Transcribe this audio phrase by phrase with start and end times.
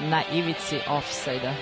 [0.00, 1.54] na ivici offside-a.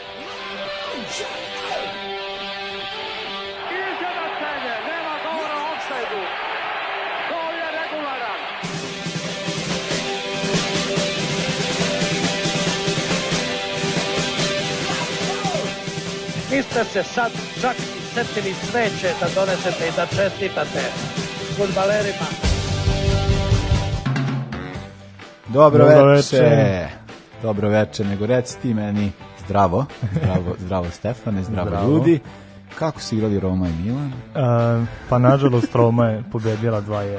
[16.51, 20.81] Niste se sad čak i setili sveće da donesete i da čestitate
[21.57, 22.27] futbalerima.
[25.49, 26.41] Dobro, Dobro veče.
[26.41, 26.98] veče.
[27.43, 31.91] Dobro veče, nego reci ti meni zdravo, zdravo, zdravo Stefane, zdravo, Zdravo.
[31.91, 32.21] ljudi.
[32.75, 34.07] Kako su igrali Roma i Milan?
[34.07, 37.19] Uh, pa nažalost Roma je pobedila 2-1.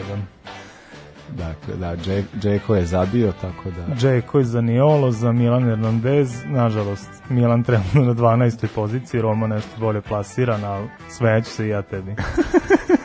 [1.29, 3.95] Dakle, da, Dže- Džeko je zabio, tako da...
[3.95, 8.67] Džeko je za Niolo, za Milan Hernandez, nažalost Milan trenutno na 12.
[8.67, 12.15] poziciji, Roma nešto bolje plasiran, ali sve ću se i ja tebi.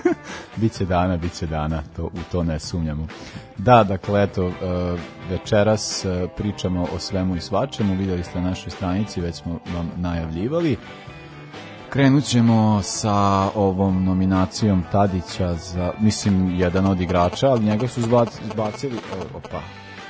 [0.57, 3.07] Biće dana, biće dana, to, u to ne sumnjamo.
[3.59, 4.53] Da, dakle, eto, e,
[5.31, 9.91] večeras e, pričamo o svemu i svačemu, vidjeli ste na našoj stranici, već smo vam
[9.97, 10.77] najavljivali.
[11.91, 13.15] Krenut ćemo sa
[13.55, 19.61] ovom nominacijom Tadića za, mislim, jedan od igrača, ali njega su izbac, izbacili, o, opa,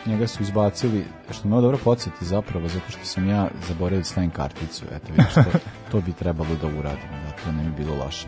[0.06, 4.30] njega su izbacili, što me dobro podsjeti zapravo, zato što sam ja zaboravio da stavim
[4.30, 5.58] karticu, eto vidiš, to,
[5.90, 8.26] to bi trebalo da uradimo, da to ne bi bilo loše.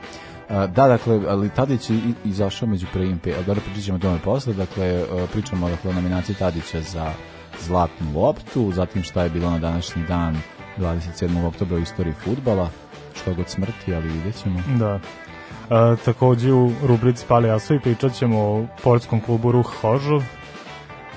[0.49, 4.55] Da, dakle, ali Tadić je izašao među prvim pet, dobro pričat ćemo o tome posle,
[4.55, 7.13] dakle, e, pričamo dakle, o nominaciji Tadića za
[7.61, 10.37] zlatnu loptu, zatim šta je bilo na današnji dan
[10.79, 11.47] 27.
[11.47, 12.71] oktobra u istoriji futbala,
[13.15, 14.61] što god smrti, ali vidjet ćemo.
[14.79, 14.95] Da.
[14.95, 20.23] Uh, takođe u rubrici Pali Asovi pričat ćemo o portskom klubu Ruh Hožov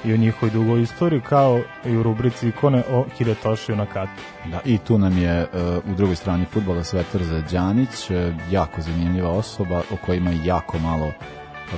[0.06, 4.22] i o njihovoj dugoj istoriji, kao i u rubrici ikone o Hidetošiju na katu.
[4.52, 5.48] Da, i tu nam je e,
[5.92, 11.12] u drugoj strani futbola Svetar Zađanić, e, jako zanimljiva osoba o kojoj ima jako malo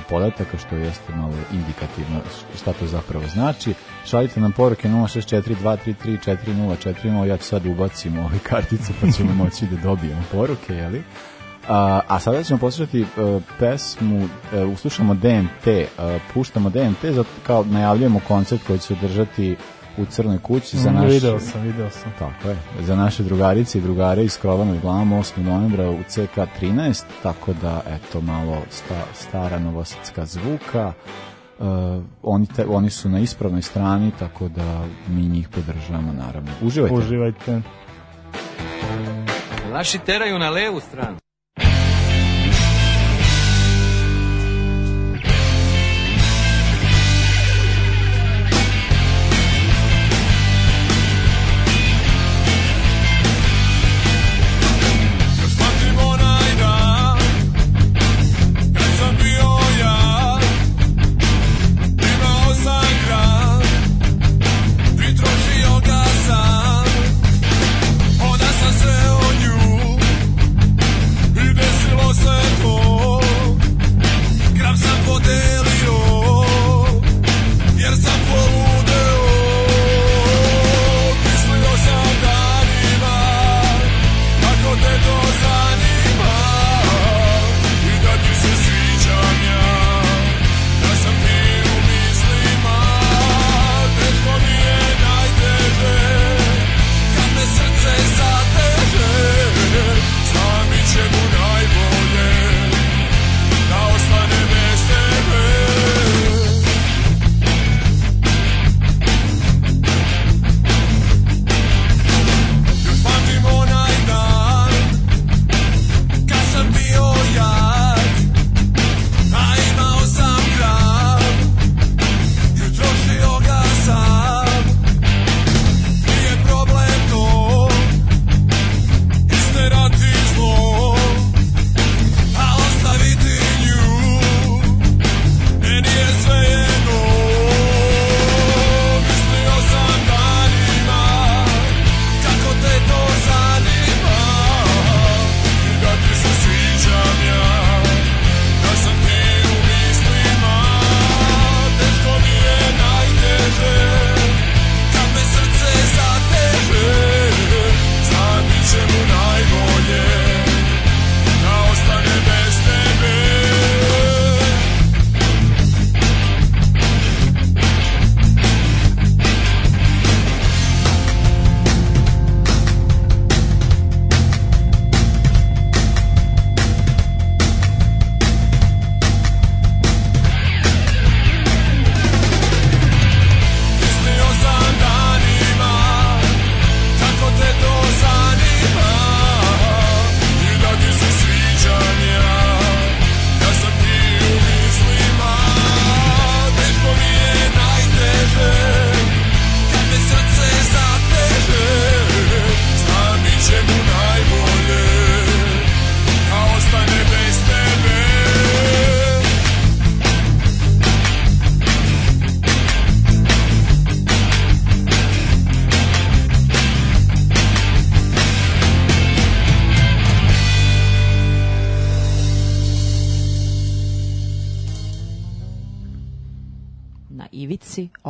[0.08, 2.20] podataka, što jeste malo indikativno
[2.56, 3.74] šta to zapravo znači.
[4.06, 10.22] Šaljite nam poruke 064-233-4040, ja ću sad ubacim ove kartice pa ćemo moći da dobijemo
[10.32, 11.02] poruke, jeli?
[11.68, 17.64] A, a sada ćemo poslušati uh, pesmu, uh, uslušamo DMT, uh, puštamo DMT, zato kao
[17.64, 19.56] najavljujemo koncert koji će se održati
[19.96, 21.10] u Crnoj kući za Mm, naš...
[21.10, 22.12] Video sam, video sam.
[22.18, 25.38] Tako je, za naše drugarice i drugare iz Krovanog glavom 8.
[25.38, 30.92] novembra u CK 13, tako da, eto, malo sta, stara novosadska zvuka.
[31.58, 31.66] Uh,
[32.22, 36.50] oni, te, oni su na ispravnoj strani, tako da mi njih podržavamo, naravno.
[36.62, 36.96] Uživajte.
[36.96, 37.60] Uživajte.
[39.72, 41.21] Naši teraju na levu stranu.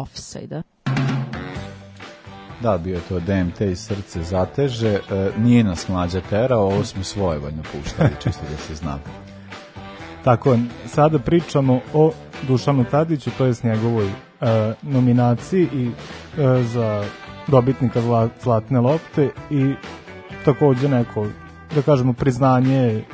[0.03, 0.63] Offside-a.
[2.63, 4.95] Da, bio je to DMT i srce zateže.
[4.95, 5.01] E,
[5.39, 8.99] nije nas mlađa terao, ovo smo svojevoljno puštali, čisto da se zna.
[10.25, 12.13] Tako, sada pričamo o
[12.49, 14.13] Dušanu Tadiću, to je s njegovoj e,
[14.83, 17.05] nominaciji i e, za
[17.47, 19.75] dobitnika zla, Zlatne lopte i
[20.45, 21.27] takođe neko,
[21.75, 23.05] da kažemo, priznanje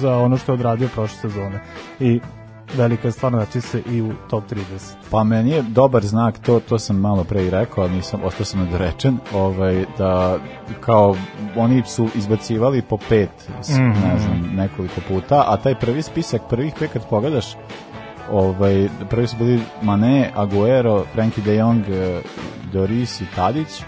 [0.00, 1.60] za ono što je odradio prošle sezone.
[2.00, 2.20] I
[2.76, 4.56] velika je stvar naći se i u top 30.
[5.10, 8.44] Pa meni je dobar znak, to to sam malo pre i rekao, ali nisam, ostao
[8.44, 10.38] sam nedorečen, ovaj, da
[10.80, 11.16] kao
[11.56, 13.30] oni su izbacivali po pet,
[13.62, 13.82] s, Mhm.
[13.88, 17.46] ne znam, nekoliko puta, a taj prvi spisak, prvih pet kad pogledaš,
[18.30, 22.20] ovaj, prvi su bili Mane, Aguero, Frankie de Jong, eh,
[22.72, 23.82] Doris i Tadić,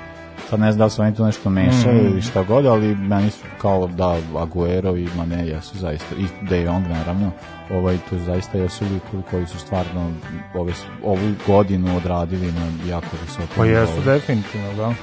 [0.55, 2.07] sad ne znam da li su oni tu nešto mešali Mhm.
[2.07, 6.63] ili šta god, ali meni su kao da Aguero i Mane jesu zaista, i De
[6.63, 7.31] Jong naravno,
[7.71, 10.11] ovaj, to zaista jesu likovi koji su stvarno
[10.55, 10.73] ove,
[11.05, 14.95] ovu godinu odradili na jako visokom Pa jesu definitivno, da.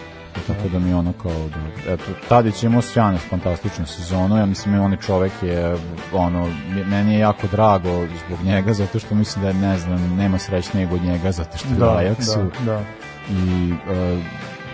[0.48, 4.45] Tako da mi je ono kao da, eto, Tadić je imao sjajnu, fantastičnu sezonu, ja
[4.45, 5.75] mislim, on je čovek je,
[6.13, 6.48] ono,
[6.89, 7.89] meni je jako drago
[8.27, 11.75] zbog njega, zato što mislim da ne znam, nema srećnijeg od njega, zato što je
[11.75, 12.81] Da, Ajaxu da, da.
[13.30, 14.18] i, e,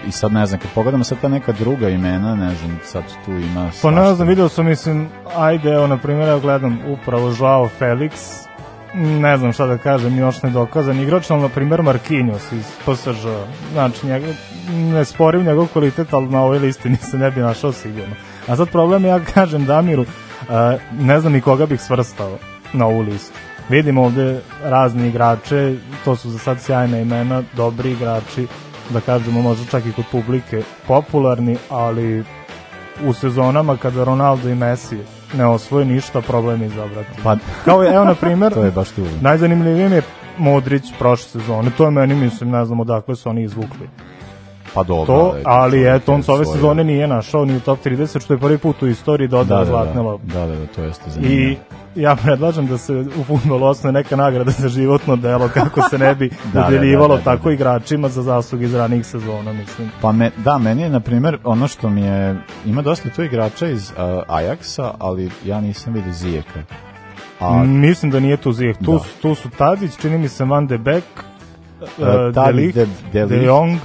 [0.08, 3.32] i sad ne znam, kad pogledamo sad ta neka druga imena, ne znam, sad tu
[3.32, 3.72] ima...
[3.82, 8.12] Pa ne znam, video sam, mislim, ajde, evo, na primjer, ja gledam upravo Joao Felix,
[8.96, 13.28] ne znam šta da kažem, još nedokazan igrač, ali na primjer Marquinhos iz PSG,
[13.74, 14.28] znači njega,
[14.72, 18.16] ne sporim njegov kvalitet, ali na ovoj listi nisam ne bi našao sigurno.
[18.48, 20.48] A sad problem je, ja kažem Damiru, uh,
[21.00, 22.38] ne znam ni koga bih svrstao
[22.74, 23.34] na ovu listu.
[23.70, 28.48] Vidim ovde razni igrače, to su za sad sjajne imena, dobri igrači,
[28.90, 32.24] da kažemo možda čak i kod publike popularni, ali
[33.06, 34.98] u sezonama kada Ronaldo i Messi
[35.34, 37.10] ne osvoje ništa, problem je izabrati.
[37.24, 37.36] Pa,
[37.66, 39.06] Kao je, evo na primer, to je baš tu.
[39.22, 40.02] najzanimljivije mi je
[40.38, 41.72] Modrić prošle sezone.
[41.78, 43.90] To je meni, mislim, ne znam odakle su oni izvukli.
[44.74, 45.06] Pa dobro.
[45.08, 48.20] To, ali- ali eto, on s ove svoje- sezone nije našao ni u top 30,
[48.20, 50.84] što je prvi put u istoriji da, dodao da, zlatne da, da, da, da, to
[50.84, 51.42] jeste zanimljivo.
[51.42, 51.58] I
[51.96, 56.16] ja predlažem da se u futbolu osnoje neka nagrada za životno delo, kako se ne
[56.16, 57.54] bi Da, da, udeljivalo da, da, da, tako da.
[57.54, 59.92] igračima za zasluge iz ranih sezona, mislim.
[60.02, 62.36] Pa me, da, meni je, na primjer, ono što mi je,
[62.66, 63.98] ima dosta tu igrača iz uh,
[64.30, 66.60] Ajaxa, ali ja nisam vidio Zijeka.
[67.40, 68.78] A, Mislim da nije tu Zijek.
[68.78, 69.00] Tu, Da.
[69.22, 71.04] tu su Tadić, čini mi se Van de Beek,
[71.82, 73.46] E, uh, Tadić, Delicht, De- De, Delicht.
[73.46, 73.78] Jong,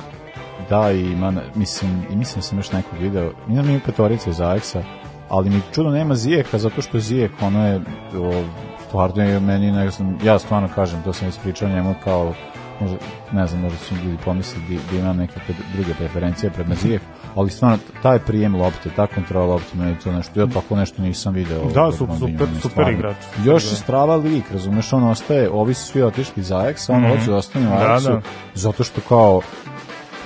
[0.72, 4.36] da, i ima, mislim, i mislim da sam još nekog video, ima mi petorice iz
[4.38, 4.82] Ajaxa,
[5.28, 7.80] ali mi čudo nema Zijeka, zato što Zijek, ono je,
[8.18, 8.44] o,
[8.88, 12.32] stvarno je meni, ne znam, ja stvarno kažem, to sam ispričao njemu kao,
[12.80, 12.96] možda,
[13.32, 15.40] ne znam, možda su ljudi pomislili da, da imam neke
[15.74, 17.02] druge preferencije pred Zijek,
[17.34, 21.34] ali stvarno, taj prijem lopte, ta kontrola lopte, meni to nešto, ja tako nešto nisam
[21.34, 21.64] video.
[21.64, 23.16] Da, su- super- super igrač.
[23.44, 23.70] Još Da.
[23.70, 27.36] je strava lik, razumeš, on ostaje, ovi su svi otišli iz Ajaxa, on hoće da
[27.36, 28.20] ostane u Da, Ajaxu, da.
[28.54, 29.40] zato što kao,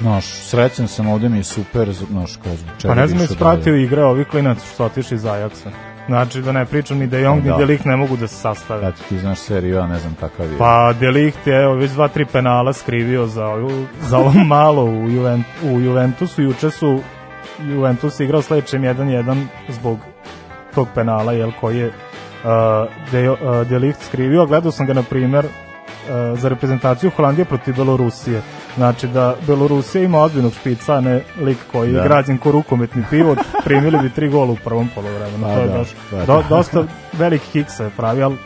[0.01, 3.35] Znaš, srećan sam ovde mi je super, znaš, kao zbog čega pa ne znam jesi
[3.35, 3.57] išao dalje.
[3.57, 5.71] pratio igre ovih klinaca što su otišli iz Ajaxa.
[6.07, 7.51] Znači da ne pričam ni De Jong Da.
[7.53, 8.89] ni Delicht ne mogu da se sastave.
[8.89, 10.59] Eto, ti znaš seriju, ja ne znam kakav je.
[10.59, 15.09] Pa Delicht je evo, već dva, tri penala skrivio za, ovu, za ovo malo u,
[15.09, 16.43] Juvent, u Juventusu.
[16.43, 17.01] Juče su
[17.61, 19.99] Juventus igrao s Lečem 1-1 zbog
[20.75, 21.93] tog penala, jel, koji je uh,
[23.13, 23.37] De, uh,
[23.69, 24.47] Delicht skrivio.
[24.47, 25.47] Gledao sam ga, na primer,
[26.37, 28.43] za reprezentaciju Holandije protiv Belorusije.
[28.77, 31.99] Znači da Belorusija ima odbinog špica, a ne lik koji Da.
[31.99, 35.47] je građen ko rukometni pivot, primili bi tri gola u prvom polovremenu.
[35.47, 36.49] Pa to je da, baš da, do, da.
[36.49, 38.37] dosta velik hik se pravi, ali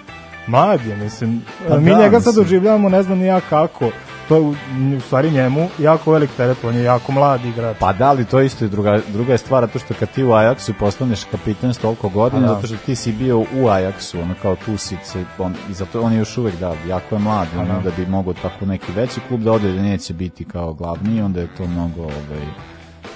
[0.46, 1.42] mlad je, mislim.
[1.68, 3.90] Pa Mi da, njega sad doživljavamo, ne znam ni ja kako.
[4.30, 4.54] To je u,
[4.96, 7.76] u stvari njemu jako velik teret, on je jako mlad igrač.
[7.78, 10.28] Pa da li to isto je druga, druga je stvar, to što kad ti u
[10.28, 12.54] Ajaxu postaneš kapiten s toliko godina, da.
[12.54, 16.00] zato što ti si bio u Ajaxu, ono kao tu si se, on, i zato
[16.00, 17.90] on je još uvek, da, jako je mlad, ono, da.
[17.90, 21.40] da bi mogao tako neki veći klub da ode, da neće biti kao glavni, onda
[21.40, 22.46] je to mnogo, ovaj,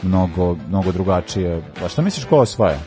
[0.03, 1.63] mnogo, mnogo drugačije.
[1.85, 2.79] A šta misliš ko osvaja?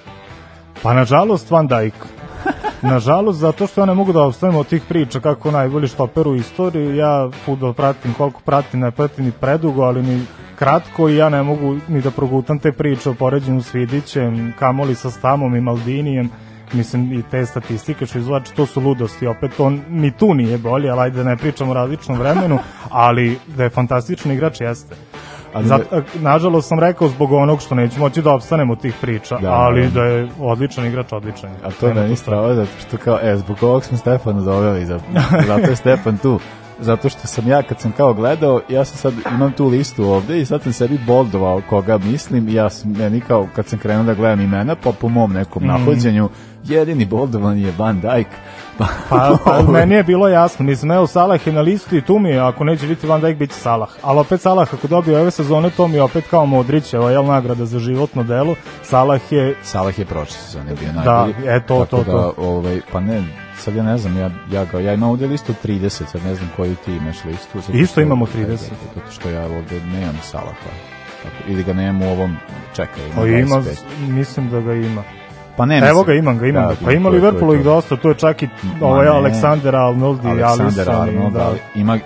[0.83, 2.16] Pa nažalost Van Dijk.
[2.91, 6.35] Nažalost, zato što ja ne mogu da obstavim od tih priča kako najbolji štoper u
[6.35, 6.97] istoriji.
[6.97, 10.25] Ja futbol pratim koliko pratim, ne pratim ni predugo, ali ni
[10.55, 14.95] kratko i ja ne mogu ni da progutam te priče o poređenju s Vidićem, kamoli
[14.95, 16.29] sa Stamom i Maldinijem
[16.73, 20.89] mislim i te statistike što izvlači, to su ludosti, opet on ni tu nije bolji,
[20.89, 24.95] ali ajde da ne pričamo o različnom vremenu, ali da je fantastičan igrač jeste.
[25.57, 25.81] Ali Zat,
[26.15, 29.81] nažalost sam rekao zbog onog što neću moći da opstanem od tih priča, Da, ali
[29.83, 29.89] da.
[29.91, 31.49] da je odličan igrač, odličan.
[31.63, 34.99] A to meni strava, zato što kao, e, zbog ovog smo Stefana doveli, za,
[35.47, 36.39] zato je Stefan tu.
[36.79, 40.39] zato što sam ja kad sam kao gledao, ja sam sad imam tu listu ovde
[40.39, 44.03] i sad sam sebi boldovao koga mislim i ja sam, meni kao kad sam krenuo
[44.03, 45.71] da gledam imena, pa po mom nekom Mhm.
[45.71, 46.29] nahođenju,
[46.63, 48.27] jedini boldovan je Van Dijk.
[48.77, 52.19] Pa, Pa, pa meni je bilo jasno, mislim, evo Salah je na listi i tu
[52.19, 53.89] mi je, ako neće biti Van Dijk, bit će Salah.
[54.01, 57.25] Ali opet Salah, ako dobije ove sezone, to mi je opet kao Modrić, evo, jel,
[57.25, 58.55] nagrada za životno delo.
[58.83, 61.47] Salah je, Salah je prošle sezone bio Da, najbolji.
[61.47, 62.33] e, to, tako to, da, to.
[62.39, 63.23] Ovaj, pa ne,
[63.57, 66.49] sad ja ne znam, ja, ja, ga, ja imam ovde listu 30, sad ne znam
[66.55, 67.61] koju ti imaš listu.
[67.61, 68.57] zato Isto što- imamo 30.
[68.95, 70.69] Zato što ja ovde nemam Salaha.
[71.47, 72.37] Ili ga nemam u ovom,
[72.75, 73.75] čekaj, ima o, ima, 25.
[73.99, 75.03] mislim da ga ima.
[75.57, 76.75] Pa ne, Evo mislim- ga, imam ga, imam Da, ga.
[76.85, 77.53] Pa ima to.
[77.53, 78.47] ih dosta, tu je čak i
[78.81, 79.07] ovaj.
[79.07, 81.51] Aleksander Arnold i i- Arnold, da.
[81.75, 81.99] ima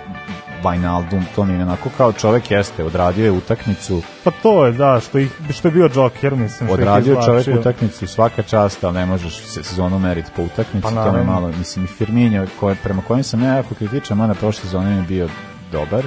[0.64, 5.00] Wijnaldum, to mi je onako kao čovek jeste, odradio je utakmicu, Pa to je, da,
[5.00, 6.70] što, ih, što je bio Joker, mislim.
[6.70, 11.10] odradio je čovek utakmicu svaka čast, ali ne možeš se- sezonu meriti po utakmici, Pa
[11.10, 14.60] to je malo, mislim i Firmino, koje, prema kojim sam ja jako kritičan, mada prošle
[14.60, 15.28] sezone je bio
[15.72, 16.02] dobar,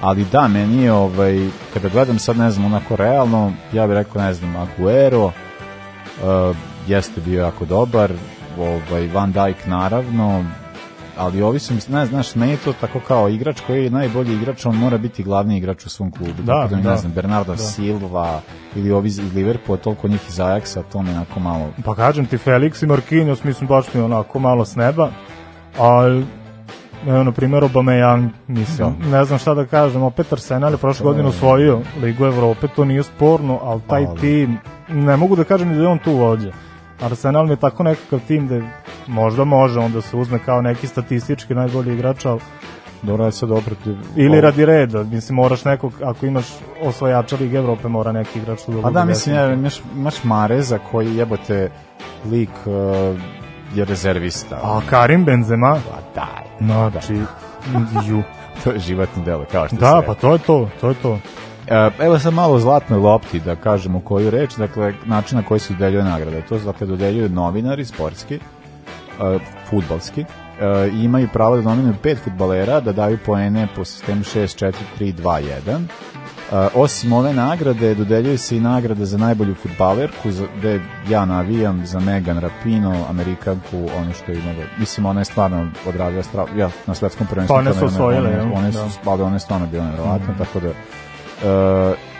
[0.00, 1.40] ali da, meni je, ovaj,
[1.74, 6.56] kada gledam sad, ne znam, onako realno, ja bih rekao, ne znam, Aguero, uh,
[6.86, 8.12] jeste bio jako dobar,
[8.58, 10.44] ovaj, Van Dijk naravno,
[11.16, 14.66] ali ovi su, ne znaš, meni je to tako kao igrač koji je najbolji igrač,
[14.66, 16.42] on mora biti glavni igrač u svom klubu.
[16.42, 16.90] Da, tako da, da.
[16.90, 17.58] ne znam, Bernardo Da.
[17.58, 18.40] Silva
[18.76, 21.68] ili ovi iz Liverpoola, toliko njih iz Ajaxa, to mi onako malo...
[21.84, 25.10] Pa kažem ti, Felix i Marquinhos, mislim, baš mi onako malo s neba,
[25.78, 26.26] ali
[27.06, 31.28] evo, na primjer, Aubameyang, mislim, ne znam šta da kažem, opet Arsenal je prošle godine
[31.28, 34.20] osvojio Ligu Evrope, to nije sporno, ali taj Ali.
[34.20, 34.58] tim,
[34.88, 36.52] ne mogu da kažem ni da je on tu vođa.
[37.02, 38.60] Arsenal mi je tako nekakav tim da
[39.06, 42.40] možda može on da se uzme kao neki statistički najbolji igrač, ali
[43.02, 43.78] Dobro, je sad opet...
[44.16, 46.46] ili radi reda, mislim, moraš nekog, ako imaš
[46.82, 50.78] osvajača Lige Evrope, mora neki igrač tu da Pa da, mislim, ja, imaš, imaš Mareza
[50.90, 51.70] koji jebote
[52.30, 53.20] lik uh,
[53.74, 54.56] je rezervista.
[54.62, 56.66] A Karim Benzema, Pa daj.
[56.90, 57.14] znači,
[58.08, 58.22] ju.
[58.64, 61.18] To je životno delo, kao što Da, se pa to je to, to je to.
[61.70, 65.60] E, Evo sad malo o zlatnoj lopti, da kažemo koju reč, dakle, način na koji
[65.60, 66.42] se dodeljuje nagrade.
[66.48, 69.38] To se, dakle, dodeljuju novinari sportski, e,
[69.70, 70.24] futbalski, e,
[70.92, 75.14] i imaju pravo da nominuju pet futbalera, da daju poene po sistemu 6, 4, 3,
[75.14, 75.80] 2, 1.
[76.52, 82.00] E, osim ove nagrade, dodeljuje se i nagrada za najbolju futbalerku, gde ja navijam za
[82.00, 87.26] Megan Rapino, Amerikanku, ono što imala, mislim, ona je stvarno odradila strav, ja, na svetskom
[87.26, 87.54] prvenstvu.
[87.54, 88.52] Pa one su osvojile, one, jel?
[88.54, 89.24] one su, Da.
[89.24, 90.68] ona je stvarno bila nevjerovatna, tako da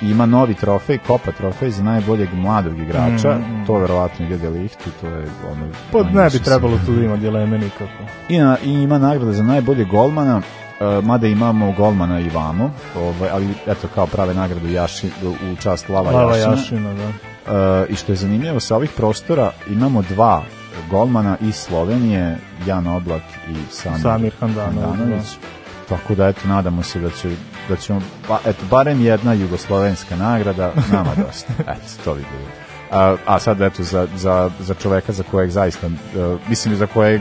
[0.02, 5.26] ima novi trofej, Kopa trofej za najboljeg mladog igrača, to verovatno ide Delihtu, to je
[5.50, 5.66] ono...
[5.92, 8.04] Pa ne bi trebalo tu da ima dileme nikako.
[8.28, 10.40] I, na, I ima nagrada za najboljeg golmana,
[10.80, 15.10] e, mada imamo golmana i vamo, ovaj, ali eto kao prave nagradu Jaši,
[15.52, 16.56] u čast Lava, Lava Jašina.
[16.56, 17.08] Jašina, da.
[17.82, 20.42] E, I što je zanimljivo, sa ovih prostora imamo dva
[20.90, 22.36] golmana iz Slovenije,
[22.66, 25.26] Jan Oblak i Samir, Samir Handanović, Handanović.
[25.90, 27.30] Tako da, eto, nadamo se da, će,
[27.68, 31.52] da ćemo, ba, eto, barem jedna jugoslovenska nagrada, nama dosta.
[31.60, 32.48] Eto, to bi bilo.
[32.90, 35.92] A, a sad, eto, za, za, za čoveka za kojeg zaista, uh,
[36.48, 37.20] mislim, za kojeg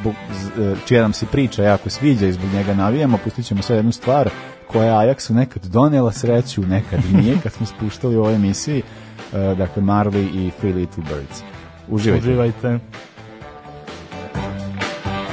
[0.00, 3.62] zbog, z, e, čija nam se priča jako sviđa i zbog njega navijamo, pustit ćemo
[3.62, 4.30] sad jednu stvar
[4.66, 8.82] koja je Ajaxu nekad donela sreću, nekad i nije, kad smo spuštali u ovoj emisiji,
[8.82, 11.42] uh, dakle, Marley i Three Little Birds.
[11.88, 12.28] Uživajte.
[12.28, 12.78] Uživajte.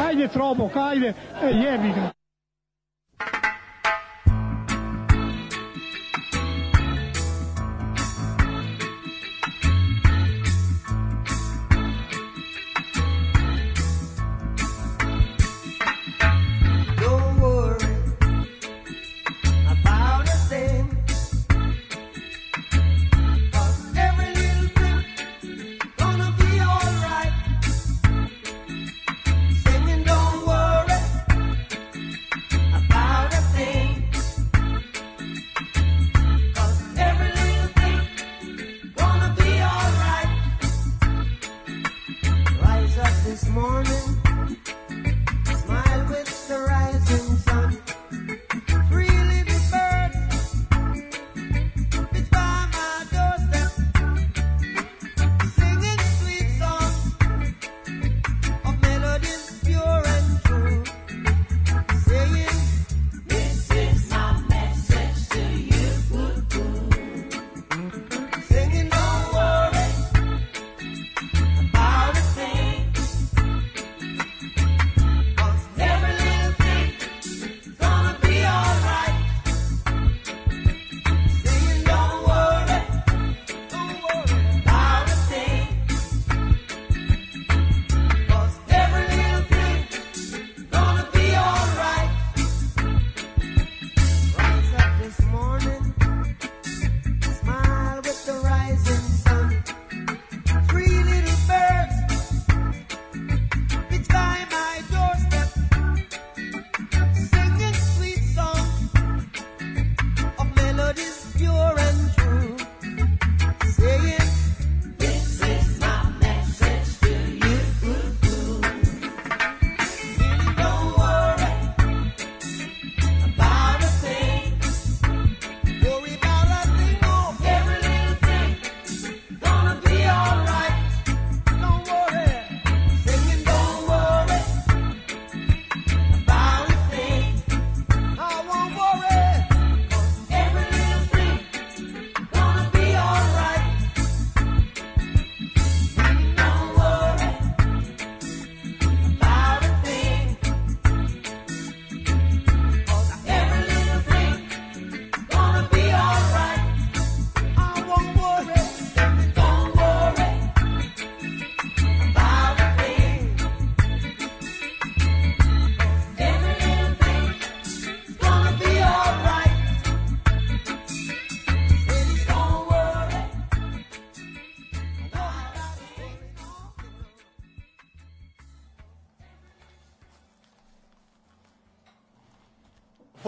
[0.07, 2.16] Ajde, Trobok, ajde, e, jebi ga.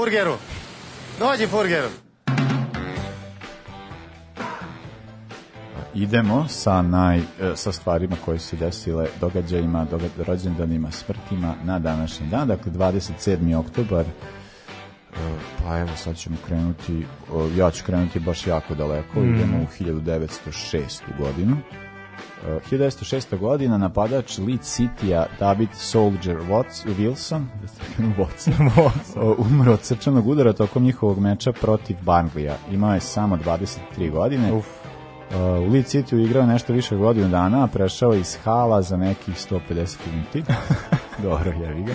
[0.10, 0.38] Furgeru.
[1.20, 1.88] Dođi Furgeru.
[5.94, 7.24] idemo sa naj e,
[7.56, 13.56] sa stvarima koje su se desile događajima, dogad, rođendanima, smrtima na današnji dan, dakle 27.
[13.56, 14.10] oktobar e,
[15.64, 17.06] pa evo sad ćemo krenuti
[17.58, 19.36] ja ću krenuti baš jako daleko Mm.
[19.36, 21.02] idemo u 1906.
[21.20, 21.58] godinu
[22.72, 23.38] 1906.
[23.38, 27.46] godina napadač Leeds City-a David Soldier Watts, Wilson
[28.18, 28.70] Watson,
[29.26, 32.56] o, umro od srčanog udara tokom njihovog meča protiv Barnleya.
[32.72, 34.54] Imao je samo 23 godine.
[34.54, 34.66] Uf.
[35.36, 38.82] U Leeds City igrao je nešto više od godinu dana, a prešao je iz hala
[38.82, 40.44] za nekih 150 minuti.
[41.24, 41.94] Dobro, jevi ga.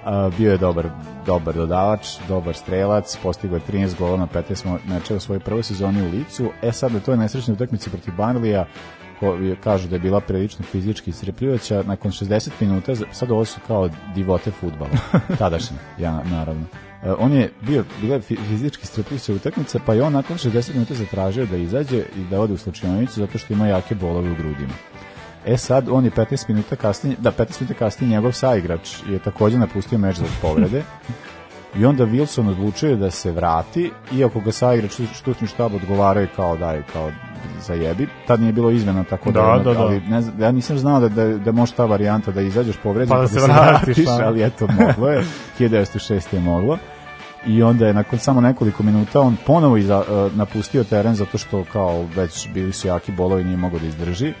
[0.00, 0.88] Uh, bio je dobar,
[1.26, 6.02] dobar dodavač, dobar strelac, postigao je 13 gola na 15 mečeva u svojoj prvoj sezoni
[6.02, 6.50] u Licu.
[6.62, 8.66] E sad, na toj nesrećnoj utakmici protiv Barnlija,
[9.20, 13.60] ko je, kažu da je bila prilično fizički iscrpljujuća, nakon 60 minuta, sad ovo su
[13.66, 14.90] kao divote futbala,
[15.38, 16.62] tadašnje, ja naravno.
[17.02, 20.72] Uh, on je bio, bila je fi- fizički strpljujuća utakmica, pa je on nakon 60
[20.74, 24.34] minuta zatražio da izađe i da ode u slučajnicu zato što ima jake bolove u
[24.34, 24.72] grudima.
[25.46, 29.58] E sad, on je 15 minuta kasnije, da, 15 minuta kasnije njegov saigrač je takođe
[29.58, 30.82] napustio meč zbog povrede
[31.78, 36.82] i onda Wilson odlučuje da se vrati, iako ga saigrač štucni štab odgovaraju kao daj,
[36.92, 37.10] kao
[37.60, 38.08] zajebi.
[38.26, 39.80] Tad nije bilo izmena, tako da, Da, da, da.
[39.80, 43.08] ali ne znam, ja nisam znao da, da, da može ta varijanta da izađeš povređen
[43.08, 44.26] Pa da pa se vratiš, da.
[44.26, 45.24] ali eto, moglo je.
[45.58, 46.34] 1906.
[46.34, 46.78] je moglo.
[47.46, 51.64] I onda je nakon samo nekoliko minuta on ponovo iza, uh, napustio teren zato što
[51.72, 54.32] kao već bili su jaki bolovi nije mogao da izdrži.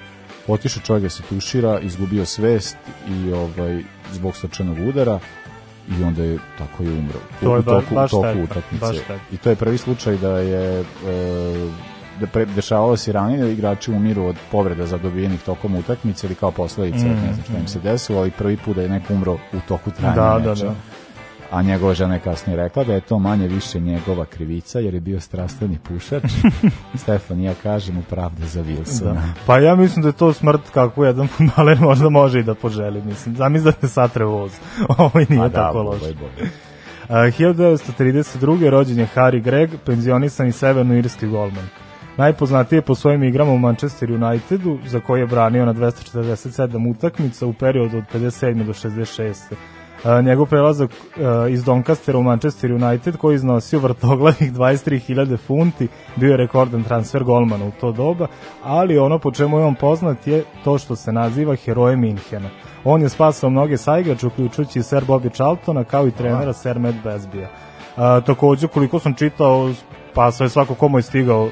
[0.48, 2.76] Otišao čovjek da se tušira, izgubio svest
[3.08, 3.82] i ovaj
[4.12, 5.18] zbog srčanog udara
[5.98, 7.18] i onda je tako je umro.
[7.42, 9.02] To je u toku, ba- baš toku utakmice.
[9.32, 10.84] I to je prvi slučaj da je e,
[12.20, 16.50] da pre, dešavalo se ranije da igrači umiru od povreda zadobijenih tokom utakmice ili kao
[16.50, 19.32] posledica, Mm, ne znam šta im se desilo, ali prvi put da je neko umro
[19.34, 20.64] u toku trajanja Da, da, meča.
[20.64, 20.74] da.
[21.50, 25.00] A njegova žena je kasnije rekla da je to manje više njegova krivica jer je
[25.00, 26.22] bio strastveni pušač.
[27.02, 29.14] Stefanija kaže mu pravda za Wilsona.
[29.14, 29.22] Da.
[29.46, 33.02] Pa ja mislim da je to smrt kako jedan futbaler možda može i da poželi.
[33.02, 34.52] Mislim, zamisli da satre voz.
[34.98, 36.14] Ovo i nije A da, tako bolje, loše.
[36.14, 36.50] bolje.
[37.02, 38.68] Uh, 1932.
[38.70, 41.64] rođen je Harry Gregg, penzionisani severnoirski golman.
[42.16, 47.46] Najpoznatiji je po svojim igrama u Manchester Unitedu, za koje je branio na 247 utakmica
[47.46, 48.64] u periodu od 57.
[48.64, 49.34] do 66.
[50.04, 56.30] Uh, njegov prelazak uh, iz Doncastera u Manchester United koji iznosio vrtoglavih 23.000 funti bio
[56.30, 58.26] je rekordan transfer golmana u to doba,
[58.62, 62.48] ali ono po čemu je on poznat je to što se naziva heroje Minhena.
[62.84, 66.96] On je spasao mnoge saigrače, uključujući i Sir Bobby Charltona, kao i trenera Sir Matt
[67.04, 67.48] Besbija.
[67.48, 69.72] Uh, takođe, koliko sam čitao,
[70.12, 71.48] spasao je svako komu je stigao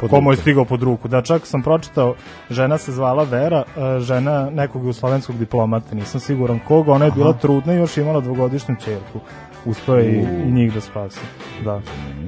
[0.00, 1.08] Pod komu je stigao pod ruku.
[1.08, 2.14] Da, čak sam pročitao,
[2.50, 7.32] žena se zvala Vera, e, žena nekog jugoslovenskog diplomata, nisam siguran koga, ona je bila
[7.32, 9.20] trudna i još imala dvogodišnju čerku.
[9.64, 11.20] Uspeo je i, i njih da spasi.
[11.64, 11.80] Da.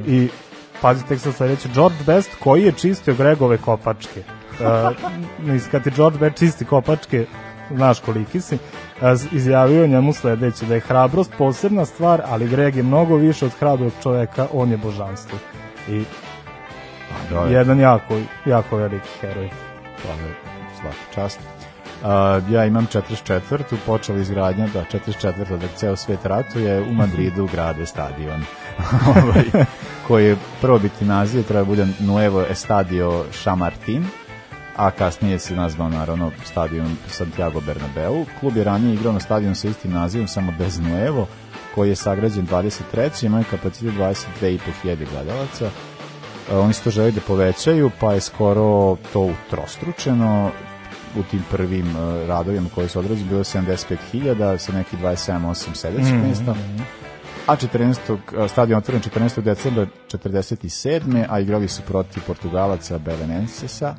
[0.07, 0.29] I
[0.81, 4.23] pazi tek sad sledeće, George Best koji je čistio Gregove kopačke.
[4.53, 7.27] Uh, kad ti George Best čisti kopačke,
[7.75, 8.59] znaš koliki si,
[9.33, 13.53] izjavio je njemu sledeće, da je hrabrost posebna stvar, ali Greg je mnogo više od
[13.59, 15.39] hrabrog čoveka, on je božanstvo.
[15.89, 16.05] I
[17.31, 17.47] Da, da.
[17.47, 19.51] jedan jako, jako veliki heroj.
[20.03, 20.09] Pa,
[20.81, 21.41] svaka čast.
[22.03, 23.63] Uh, ja imam 44.
[23.87, 25.59] počela izgradnja, da, 44.
[25.59, 28.45] da ceo svet ratuje, u Madridu grade stadion.
[29.23, 29.65] ovaj,
[30.07, 34.05] koji je prvobitni naziv treba da bude Nuevo Estadio Chamartin,
[34.77, 38.25] a kasnije se nazvao naravno stadion Santiago Bernabeu.
[38.41, 41.27] Klub je ranije igrao na stadion sa istim nazivom, samo bez Nuevo,
[41.75, 43.27] koji je sagrađen 23.
[43.27, 45.71] imaju kapacitet 22.500 gledalaca.
[46.53, 50.51] Oni su to želi da povećaju, pa je skoro to utrostručeno
[51.19, 56.15] u tim prvim e, radovima koji su odrađeni, bilo je 75.000 sa nekih 27-8 sedećih
[56.15, 56.55] Mhm, mesta.
[57.47, 58.45] A 14.
[58.45, 59.41] e, stadion otvoren 14.
[59.43, 61.27] decembra 47.
[61.29, 63.95] a igrali su protiv Portugalaca Belenensesa.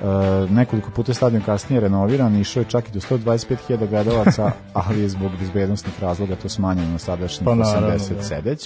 [0.00, 0.04] E,
[0.50, 5.08] nekoliko puta je stadion kasnije renoviran, išao je čak i do 125.000 gledalaca, ali je
[5.08, 8.56] zbog bezbednostnih razloga to smanjeno na sadašnjih Pa naravno, 80 da.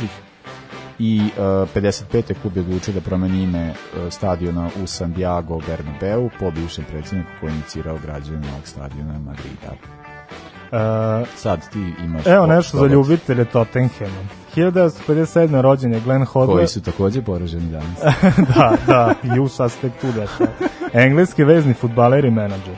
[1.00, 2.34] I uh, 55.
[2.42, 7.50] klub je odlučio da promeni ime uh, stadiona u Santiago Bernabeu po bivšem predsjedniku koji
[7.50, 9.72] je inicirao građenje novog stadiona Madrida.
[10.72, 12.26] E, Sad ti imaš...
[12.26, 14.22] evo nešto za ljubitelje Tottenhama.
[14.56, 15.60] 1957.
[15.60, 16.54] rođen je Glenn Hoddle.
[16.54, 17.98] Koji su takođe poraženi danas.
[18.56, 20.50] da, da, i u sastek tu dešava.
[20.92, 22.76] Engleski vezni futbaler i menadžer.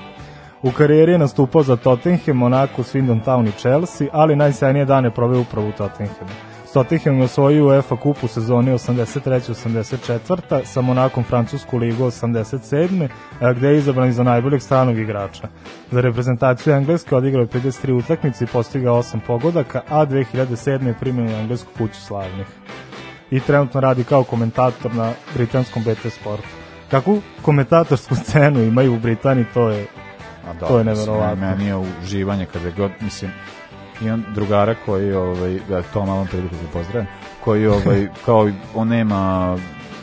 [0.62, 5.40] U karijeri je nastupao za Tottenham, Monaco, Swindon Town i Chelsea, ali najsjajnije dane proveo
[5.40, 6.51] upravo u Tottenhamu.
[6.72, 13.08] Tottenham osvojio UEFA kup u sezoni 83-84, sa Monakom Francusku ligu 87,
[13.40, 15.48] a, gde je izabran za najboljeg stranog igrača.
[15.90, 20.86] Za reprezentaciju Engleske odigrao je 53 utakmice i postigao 8 pogodaka, a 2007.
[20.86, 22.46] je primjen u Englesku kuću slavnih.
[23.30, 26.48] I trenutno radi kao komentator na britanskom BT Sportu.
[26.90, 29.86] Kakvu komentatorsku scenu imaju u Britaniji, to je
[30.48, 31.46] A da, To je neverovatno.
[31.46, 33.30] Meni je uživanje kada god, mislim,
[34.02, 37.08] imam drugara koji, ovaj, da to malo priliku da pozdravim,
[37.44, 39.56] koji, ovaj, kao, on nema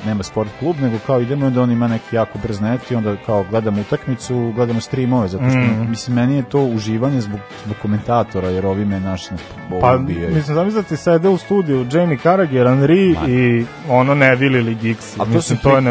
[0.06, 2.96] nema sport klub, nego kao idemo i onda on ima neki jako brz net i
[2.96, 5.90] onda kao gledamo utakmicu, gledamo streamove, zato što, Mm.
[5.90, 9.42] mislim, meni je to uživanje zbog, zbog komentatora, jer ovi me naši nas
[9.82, 10.36] Pa, ubijaju.
[10.36, 13.28] mislim, zamisliti sede u studiju Jamie Carragher, Henry Ma.
[13.28, 15.16] i ono Neville ili Giggs.
[15.16, 15.84] A to Mislim, to je pri-.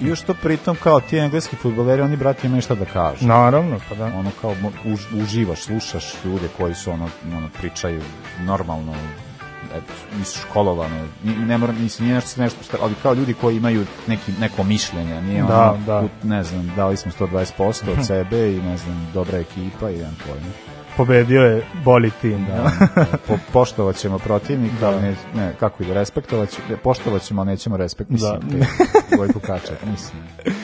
[0.00, 3.26] I još to pritom kao ti engleski futboleri, oni brati imaju šta da kažu.
[3.26, 4.04] Naravno, pa da.
[4.06, 4.54] ono kao
[5.14, 8.00] uživaš, slušaš ljude koji su ono, ono pričaju
[8.40, 8.92] normalno
[10.18, 13.84] nisu školovano, ni- ne mora, mislim, nije nešto, nešto šta, ali kao ljudi koji imaju
[14.06, 16.00] neki, neko mišljenje, nije Da, ono, da.
[16.00, 20.14] put, ne znam, dali smo 120% od sebe i ne znam, dobra ekipa i jedan
[20.26, 20.46] pojma.
[20.96, 22.46] Pobedio je bolji tim.
[22.46, 22.70] Da.
[22.96, 25.00] Da, po, poštovat ćemo protivnika, Da.
[25.00, 28.56] ne, ne, kako ide, respektovat ćemo, poštovat ćemo, nećemo respekt, mislim, Da.
[28.58, 28.66] da.
[29.16, 30.22] Gojko Kačak, mislim.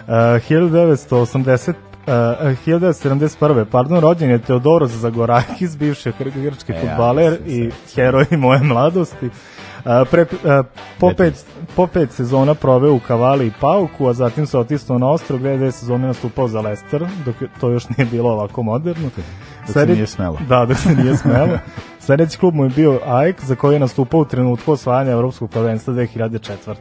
[0.00, 1.74] Uh, 1980 Uh,
[2.08, 3.64] 1971.
[3.64, 9.26] pardon, rođen je Teodoros Zagorakis, bivši grčki E, futbaler ja, i se heroj moje mladosti.
[9.26, 10.66] Uh, pre, uh,
[10.98, 15.10] po, pet, po pet sezona proveo u Kavali i Pauku, a zatim se otisnuo na
[15.10, 19.04] ostro, gde je dve sezone nastupao za Leicester, dok to još nije bilo ovako moderno.
[19.04, 19.24] Dok
[19.66, 20.38] se Sledi- nije smelo.
[20.48, 21.58] Da, dok se nije smelo.
[22.06, 25.94] Sledeći klub mu je bio AEK, za koji je nastupao u trenutku osvajanja Evropskog prvenstva
[25.94, 26.74] 2004.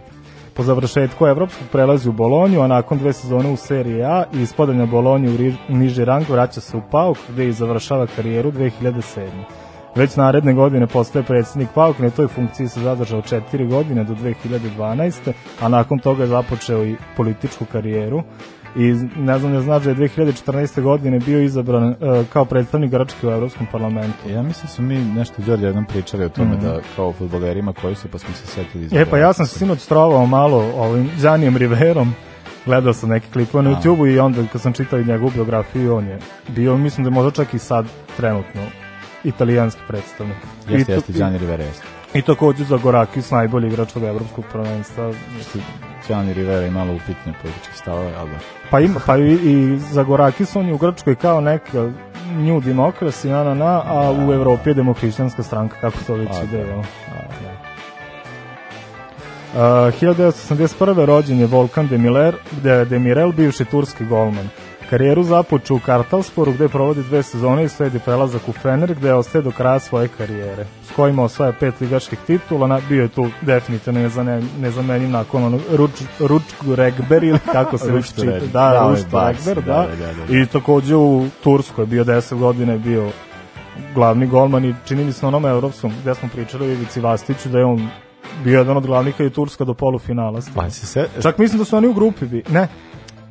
[0.58, 4.86] Po završetku Evropskog prelazi u Bolonju, a nakon dve sezone u seriji A i ispadanja
[4.86, 9.28] Bolonje u, niži rang vraća se u PAOK, gde i završava karijeru 2007.
[9.96, 15.32] Već naredne godine postaje predsjednik PAOK, na toj funkciji se zadržao četiri godine do 2012.
[15.62, 18.24] a nakon toga je započeo i političku karijeru
[18.78, 20.82] i ne znam ne znaš da je 2014.
[20.82, 21.96] godine bio izabran e,
[22.34, 24.30] kao predstavnik Grčke u Evropskom parlamentu.
[24.30, 27.96] Ja mislim da smo mi nešto Đorđe jednom pričali o tome da kao futbolerima koji
[27.96, 28.98] su, pa smo se setili Mhm.
[28.98, 32.14] E pa ja sam se sinoć trovao malo ovim Zanijem Riverom,
[32.66, 33.74] gledao sam neke klipove na A.
[33.74, 37.32] YouTube-u i onda kad sam čitao njegovu biografiju, on je bio, mislim da je možda
[37.32, 37.86] čak i sad
[38.18, 38.62] trenutno
[39.24, 40.38] italijanski predstavnik.
[40.70, 41.97] Jeste, jeste, Gianni Rivera jeste.
[42.18, 45.12] I, takođe Zagorakis, najbolji igrač od evropskog prvenstva.
[46.08, 48.38] Gianni Rivera i malo upitne političke stavove, ali da.
[48.72, 51.92] Pa ima, pa i, i Zagorakis, on je u Grčkoj kao neka
[52.36, 56.44] New Democracy, na, na, na, a u Evropi je demohrišćanska stranka, kako to već A,
[56.44, 56.70] ide, da.
[56.70, 56.80] jel?
[56.80, 56.84] Uh,
[59.58, 61.06] 1981.
[61.06, 64.50] rođen je Volkan Demirer, de, Demirel, bivši turski golman.
[64.90, 69.42] Karijeru započeo u Kartalsporu gde provodi dve sezone i sledi prelazak u Fener gde ostaje
[69.42, 70.66] do kraja svoje karijere.
[70.84, 74.10] S kojima osvaja pet ligaških titula, na, bio je tu definitivno
[74.60, 78.40] nezamenjiv nakon onog ruč, ručku regber ili kako se već čita.
[78.54, 80.06] Da, Da, ovaj ručku baks, regber, da, da.
[80.06, 80.38] da, da, da.
[80.38, 83.10] I takođe u Turskoj bio 10 godina je bio
[83.94, 87.50] glavni golman i čini mi se na onom evropskom gde smo pričali o Ivici Vastiću
[87.50, 87.90] da je on
[88.44, 90.42] bio jedan od glavnih kad je Turska do polufinala.
[90.56, 91.08] Pa se...
[91.22, 92.44] Čak mislim da su oni u grupi bi.
[92.50, 92.68] Ne.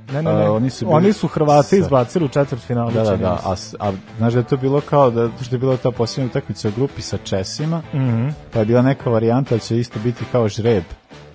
[0.07, 0.45] Ne, ne, ne.
[0.45, 2.91] A, oni su bili- oni su Hrvati sa- izbacili u četvrtfinalu.
[2.91, 5.77] Da, da, da, a, a znaš da je to bilo kao da, što je bila
[5.77, 8.29] ta posljednja utakmica u grupi sa Česima, Mhm.
[8.53, 10.85] pa je bila neka varijanta da će isto biti kao žreb.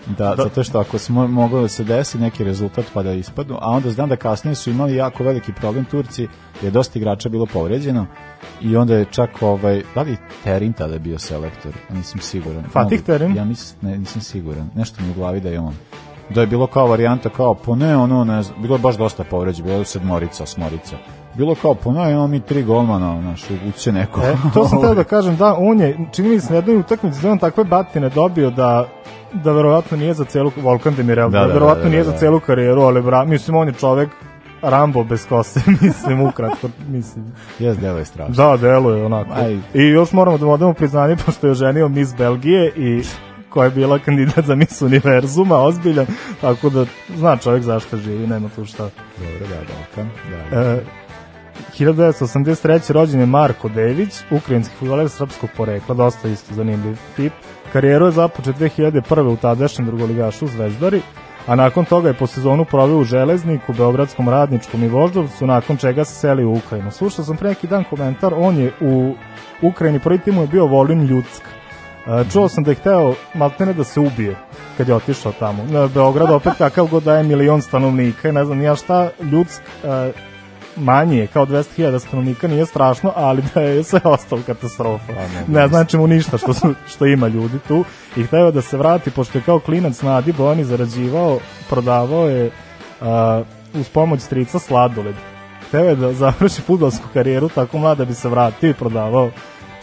[0.07, 3.69] Da, zato što ako smo moglo da se desi neki rezultat pa da ispadnu, a
[3.69, 6.27] onda znam da kasnije su imali jako veliki problem Turci,
[6.62, 8.05] je dosta igrača bilo povređeno
[8.62, 12.63] i onda je čak ovaj, da li Terin tada bio selektor, nisam siguran.
[12.63, 13.36] Fatih Terin?
[13.36, 15.73] Ja mis, ne, nisam siguran, nešto mi u glavi da je on.
[16.34, 19.24] Da je bilo kao varijanta kao, po ne, ono, ne znam, bilo je baš dosta
[19.24, 20.96] povređe, bilo je sedmorica, osmorica.
[21.34, 24.22] Bilo kao, po ne, imamo mi tri golmana, naš, uće neko.
[24.22, 27.22] E, to sam teo da kažem, da, on je, čini mi se na jednoj utakmici
[27.22, 28.88] da je on takve batine dobio da
[29.34, 32.04] da verovatno nije za celu Volkan Demirel, da, Da, da, da, verovatno da, da, nije
[32.04, 32.12] da.
[32.12, 34.10] za celu karijeru, ali bra, mislim on je čovek
[34.62, 37.26] Rambo bez kose, mislim ukratko, mislim.
[37.60, 38.36] Jes, delo je strašno.
[38.36, 39.34] Da, deluje onako.
[39.34, 39.54] Aj.
[39.74, 43.04] I još moramo da mu odamo priznanje pošto je oženio Miss Belgije i
[43.52, 46.06] koja je bila kandidat za Miss Univerzuma, ozbiljan,
[46.42, 46.86] tako da
[47.16, 48.90] zna čovjek zašto živi, nema tu šta.
[49.18, 50.10] Dobro, da, Balkan.
[50.30, 50.72] Da, da.
[50.72, 50.84] E,
[51.80, 52.92] 1983.
[52.92, 57.34] rođen je Marko Dević, ukrajinski futboler srpskog porekla, dosta isto zanimljiv tip.
[57.74, 59.34] Karijeru je započet 2001.
[59.34, 61.02] u tadašnjem drugoligašu Zvezdari,
[61.48, 66.06] a nakon toga je po sezonu proveo u Železniku, Beogradskom radničkom i Voždovcu, nakon čega
[66.06, 66.92] se seli u Ukrajinu.
[66.92, 69.16] Slušao sam pre neki dan komentar, on je u
[69.62, 71.61] Ukrajini, prvi tim je bio Volin Ljudsk.
[72.32, 74.36] Čuo sam da je hteo maltene da se ubije
[74.78, 75.64] kad je otišao tamo.
[75.64, 79.62] Na Beograd opet kakav god da je milion stanovnika i ne znam nija šta, Ljudsk
[79.84, 80.12] e,
[80.76, 85.14] manji je, kao 200.000 stanovnika, nije strašno, ali da je sve ostalo katastrofa.
[85.14, 87.84] mogu Ne znači mu ništa što, su, što ima ljudi tu
[88.18, 92.30] i hteo je da se vrati, pošto je kao klinac na Adi Boni zarađivao, prodavao
[92.30, 92.52] je
[93.02, 95.16] a, uz pomoć strica sladoled.
[95.68, 99.30] Hteo je da završi futbolsku karijeru tako mlada bi se vratio i prodavao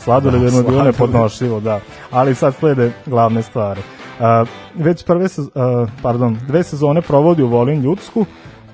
[0.08, 1.80] sladoled, Da, jer mu je bilo nepodnošljivo, da.
[2.10, 3.80] Ali sad slede glavne stvari.
[4.20, 4.44] A,
[4.74, 8.24] već prve, sez, a, pardon, dve sezone provodi u Volin Ljudsku,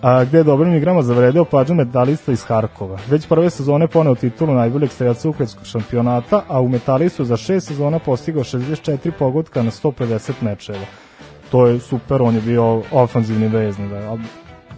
[0.02, 2.98] a, gde je dobrim igrama zavredeo pađan medalista iz Harkova.
[3.10, 7.98] Već prve sezone poneo titulu najboljeg strelca ukrajinskog šampionata, a u metalistu za šest sezona
[7.98, 10.86] postigao 64 pogotka na 150 mečeva.
[11.50, 14.16] To je super, on je bio ofanzivni vezni, da,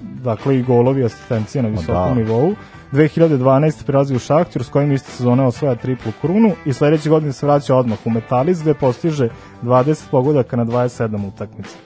[0.00, 2.14] dakle i golovi asistencije na visokom da.
[2.14, 2.54] nivou.
[2.96, 3.84] 2012.
[3.86, 7.74] prelazi u Šahtjur s kojim iste sezone osvaja triplu krunu i sledeće godine se vraća
[7.74, 9.28] odmah u Metalis gde postiže
[9.62, 11.76] 20 pogodaka na 27 utakmica.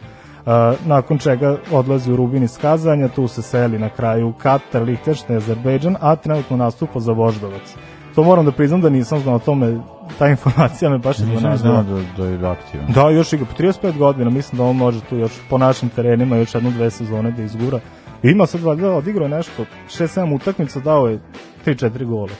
[0.47, 0.53] Uh,
[0.87, 5.37] nakon čega odlazi u Rubin iz Kazanja, tu se seli na kraju u Katar, Lihtešten,
[5.37, 7.75] Azerbejdžan, a trenutno nastupa za Voždovac.
[8.15, 9.81] To moram da priznam da nisam znao o tome,
[10.19, 11.83] ta informacija me baš Nisam iznenadila.
[11.83, 12.87] znao da, da je aktivan.
[12.95, 16.37] Da, još igra po 35 godina, mislim da on može tu još po našim terenima
[16.37, 17.79] još jednu, dve sezone da izgura.
[17.79, 21.19] I ima sad valjda, odigrao nešto, 6-7 utakmica, dao je
[21.67, 22.31] 3-4 gole.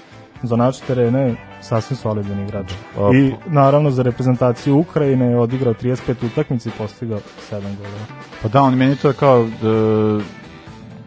[0.43, 2.73] Za naše terene je sasvim solidan igrač.
[3.15, 7.19] I naravno za reprezentaciju Ukrajine je odigrao 35 utakmica i postigao
[7.51, 8.05] 7 golova.
[8.43, 10.23] Pa da, on meni to je kao e,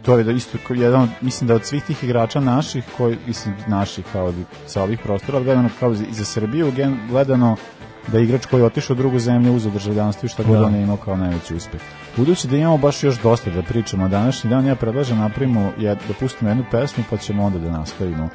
[0.02, 3.56] to je da isto jedan, od- mislim da od svih tih igrača naših, koji, mislim
[3.68, 4.34] naših kao
[4.66, 6.72] sa ovih prostora, gledano kao i za Srbiju,
[7.10, 7.56] gledano
[8.08, 10.66] da igrač koji je otišao u drugu zemlju uzeo državljanstvo i šta god Da.
[10.66, 11.82] on je imao kao najveći uspeh.
[12.18, 16.14] Budući da imamo baš još dosta da pričamo današnji dan, ja predlažem napravimo, ja, da
[16.20, 18.30] pustimo jednu pesmu pa ćemo onda da nastavimo.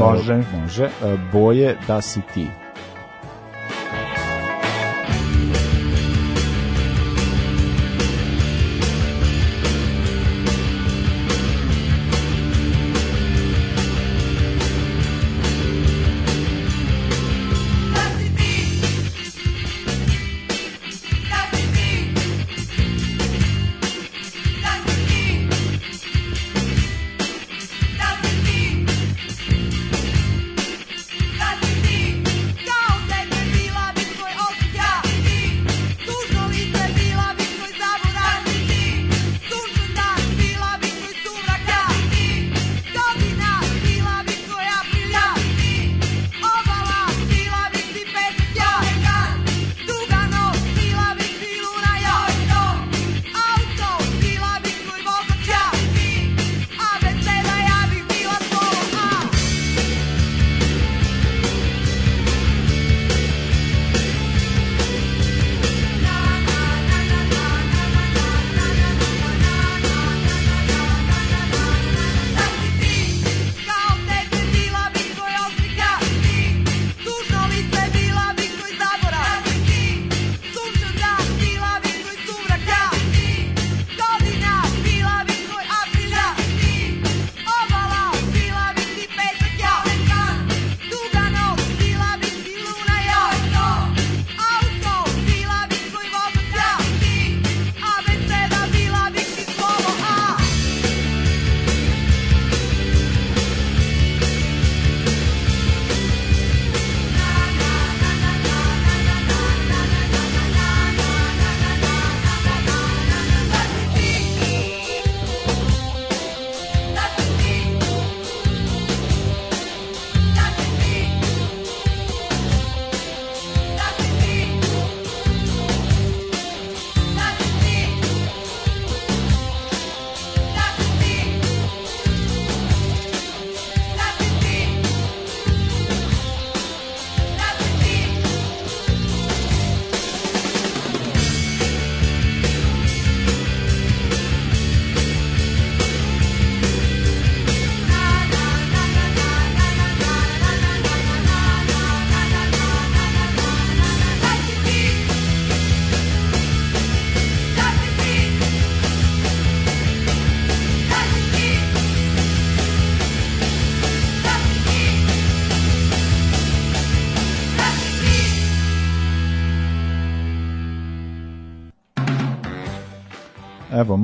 [0.00, 0.42] Može.
[0.60, 0.84] može.
[0.84, 0.90] E,
[1.32, 2.46] Boje da si ti.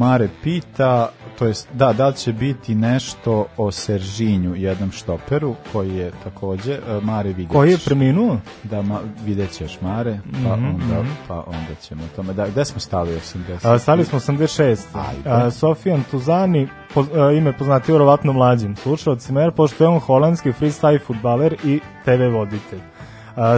[0.02, 5.96] Mare pita, to jest, da, da li će biti nešto o Seržinju, jednom štoperu, koji
[5.96, 8.36] je takođe, e, Mare vidjet Koji je preminuo?
[8.62, 11.10] Da, ma, vidjet ćeš Mare, pa, Mhm, onda, mhm.
[11.28, 12.32] pa onda ćemo tome.
[12.32, 13.74] Da, gde smo stali 80?
[13.74, 14.78] A, stali smo 86.
[14.94, 15.30] Ajde.
[15.30, 20.52] A, Sofijan Tuzani, poz, a, ime poznati verovatno mlađim slušalcima, jer pošto je on holandski
[20.52, 22.91] freestyle futbaler i TV voditelj.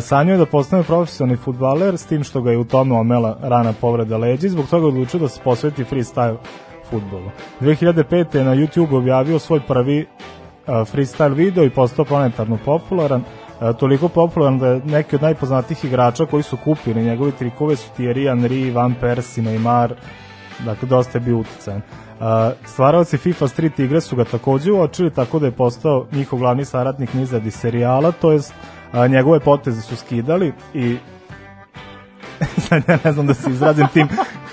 [0.01, 4.17] Sanjao da postane profesionalni futbaler s tim što ga je u tome omela rana povreda
[4.17, 6.37] leđa i zbog toga odlučio da se posveti freestyle
[6.91, 7.31] futbolu.
[7.61, 8.37] 2005.
[8.37, 10.07] je na YouTube objavio svoj prvi
[10.67, 13.23] freestyle video i postao planetarno popularan.
[13.79, 18.35] Toliko popularan da je neki od najpoznatijih igrača koji su kupili njegovi trikove su Thierry
[18.35, 19.93] Henry, Van Persie, Neymar,
[20.65, 21.81] dakle dosta je bio uticajan.
[22.65, 27.15] Stvaralci FIFA Street igre su ga takođe uočili tako da je postao njihov glavni saradnik
[27.15, 28.55] niza di serijala, to jest
[28.95, 30.97] uh, njegove poteze su skidali i
[32.69, 34.44] sad ja ne znam da se izrazim tim a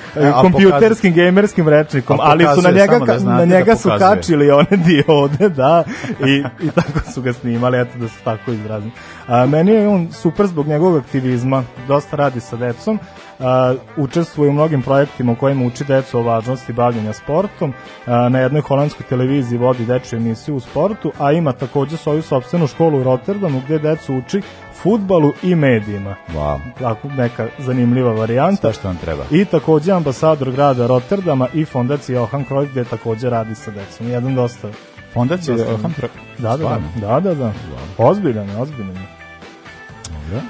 [0.42, 4.78] kompjuterskim gamerskim rečnikom, ali su na njega, da znate na njega da su kačili one
[4.86, 5.84] diode, da,
[6.20, 8.92] i, i tako su ga snimali, eto da se tako izrazim.
[9.28, 13.00] A, meni je on super zbog njegovog aktivizma, dosta radi sa decom,
[13.40, 17.74] a, učestvuje u mnogim projektima u kojima uči decu o važnosti bavljenja sportom,
[18.06, 22.68] a, na jednoj holandskoj televiziji vodi dečju emisiju u sportu, a ima takođe svoju sobstvenu
[22.68, 24.42] školu u Rotterdamu gde decu uči
[24.84, 26.16] futbalu i medijima.
[26.34, 26.60] Wow.
[26.80, 28.62] Tako neka zanimljiva varijanta.
[28.62, 29.24] Sve što vam treba.
[29.32, 34.10] I takođe ambasador grada Rotterdama i fondacija Johan Cruyff gde takođe radi sa decom.
[34.10, 34.68] Jedan dosta...
[35.14, 36.10] Fondacija Johan Cruyff?
[36.38, 37.54] Da, da, da, da, da, da.
[37.98, 38.98] Ozbiljan je, ozbiljan.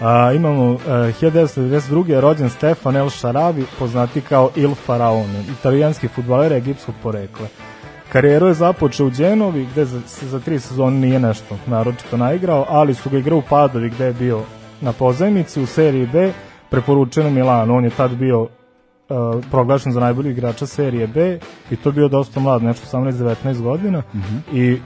[0.01, 2.09] A, imamo uh, 1992.
[2.09, 7.47] je rođen Stefan El Sharavi, poznati kao Il Faraone, italijanski futbaler egipskog porekla.
[8.11, 12.65] Karijeru je započeo u Đenovi, gde za, se za tri sezone nije nešto naročito naigrao,
[12.69, 14.41] ali su ga igrao u Padovi gde je bio
[14.81, 16.31] na pozajmici u seriji B,
[16.69, 17.75] preporučeno Milanu.
[17.75, 18.49] On je tad bio uh,
[19.51, 21.39] proglašen za najbolji igrača serije B
[21.71, 24.03] i to je bio dosta mlad, nešto 18-19 godina
[24.53, 24.79] i uh,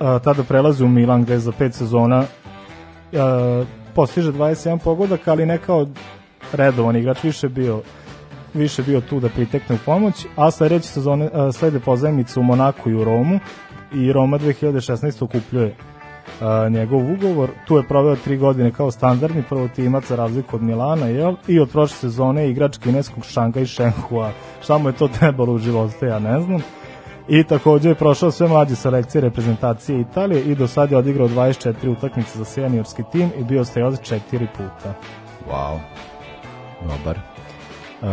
[0.00, 5.86] tada prelazi u Milan gde za pet sezona uh, postiže 21 pogodak, ali ne kao
[6.52, 7.80] redovan igrač, više bio
[8.54, 12.94] više bio tu da pritekne u pomoć, a sledeće sezone slede pozajmice u Monaku i
[12.94, 13.38] u Romu
[13.92, 15.74] i Roma 2016 okupljuje
[16.40, 17.50] uh, njegov ugovor.
[17.66, 21.34] Tu je proveo tri godine kao standardni prvotimac za razliku od Milana, jel?
[21.48, 24.30] I od prošle sezone igrač kineskog Šanga i Shenhua.
[24.62, 26.62] Šta mu je to trebalo u životu, ja ne znam.
[27.28, 31.88] I takođe je prošao sve mlađe selekcije reprezentacije Italije i do sada je odigrao 24
[31.88, 34.94] utakmice za seniorski tim i bio strelac četiri puta.
[35.50, 35.78] Wow.
[36.82, 37.33] Dobar.
[38.02, 38.08] Uh,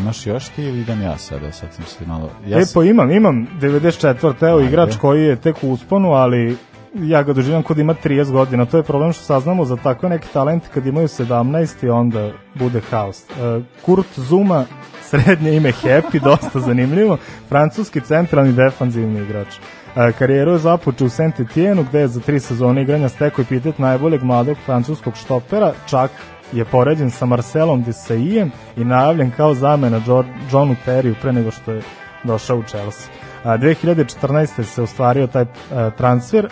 [0.00, 1.52] imaš još ti ili idem ja sada?
[1.52, 2.30] Sad sam se malo...
[2.46, 4.48] Ja e sam- pa imam, imam 94.
[4.48, 4.68] Evo Ajde.
[4.68, 6.56] igrač koji je tek u usponu, ali
[6.94, 8.64] ja ga doživljam kod ima 30 godina.
[8.64, 12.80] To je problem što saznamo za takve neke talente kad imaju 17 i onda bude
[12.90, 13.24] haos.
[13.30, 14.64] Uh, Kurt Zuma,
[15.10, 17.16] srednje ime Happy, dosta zanimljivo.
[17.48, 19.48] Francuski centralni defanzivni igrač.
[19.48, 23.78] Uh, karijeru je započeo u saint Etienne gde je za tri sezone igranja stekao epitet
[23.78, 26.10] najboljeg mladog francuskog štopera, čak
[26.52, 31.72] je poređen sa Marcelom Desaillyem i najavljen kao zamena Jo- Johnu Terryu pre nego što
[31.72, 31.82] je
[32.24, 33.08] došao u Chelsea.
[33.44, 34.64] A, 2014.
[34.64, 36.48] se ostvario taj a, transfer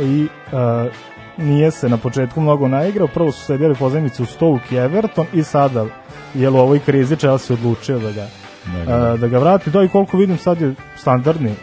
[0.00, 0.86] i a,
[1.38, 5.42] nije se na početku mnogo naigrao, prvo su sedjeli pozajmice u Stoke i Everton i
[5.42, 5.84] sada
[6.34, 8.26] je u ovoj krizi Chelsea odlučio da ga,
[8.66, 9.70] Da ga- a, da ga vrati.
[9.70, 11.54] Da i koliko vidim sad je standardni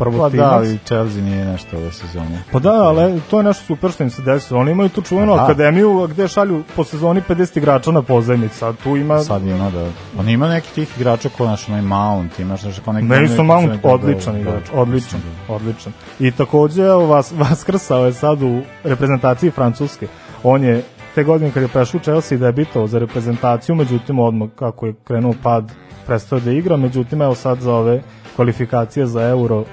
[0.00, 0.46] Pa prvotimac.
[0.46, 2.42] da, ali Chelsea nije nešto ove sezone.
[2.52, 4.60] Pa da, ali to je nešto super što im se desilo.
[4.60, 5.44] Oni imaju tu čuvenu Pa da.
[5.44, 8.58] akademiju gde šalju po sezoni 50 igrača na pozajmicu.
[8.58, 9.18] Sad tu ima...
[9.18, 9.88] Sad ima da...
[10.18, 13.06] On ima neki tih igrača ko naš onaj Mount, imaš nešto kao neki...
[13.06, 15.54] Mason Mount, Da, odličan da, igrač, da, odličan, da.
[15.54, 15.92] odličan.
[16.20, 20.06] I takođe, vas, vaskrsao je sad u reprezentaciji Francuske.
[20.42, 20.82] On je
[21.14, 25.34] te godine kad je prešao u Chelsea debitovao za reprezentaciju, međutim odmah kako je krenuo
[25.42, 25.72] pad
[26.06, 28.02] prestao da igra, međutim evo sad za ove
[28.36, 29.64] kvalifikacije za Euro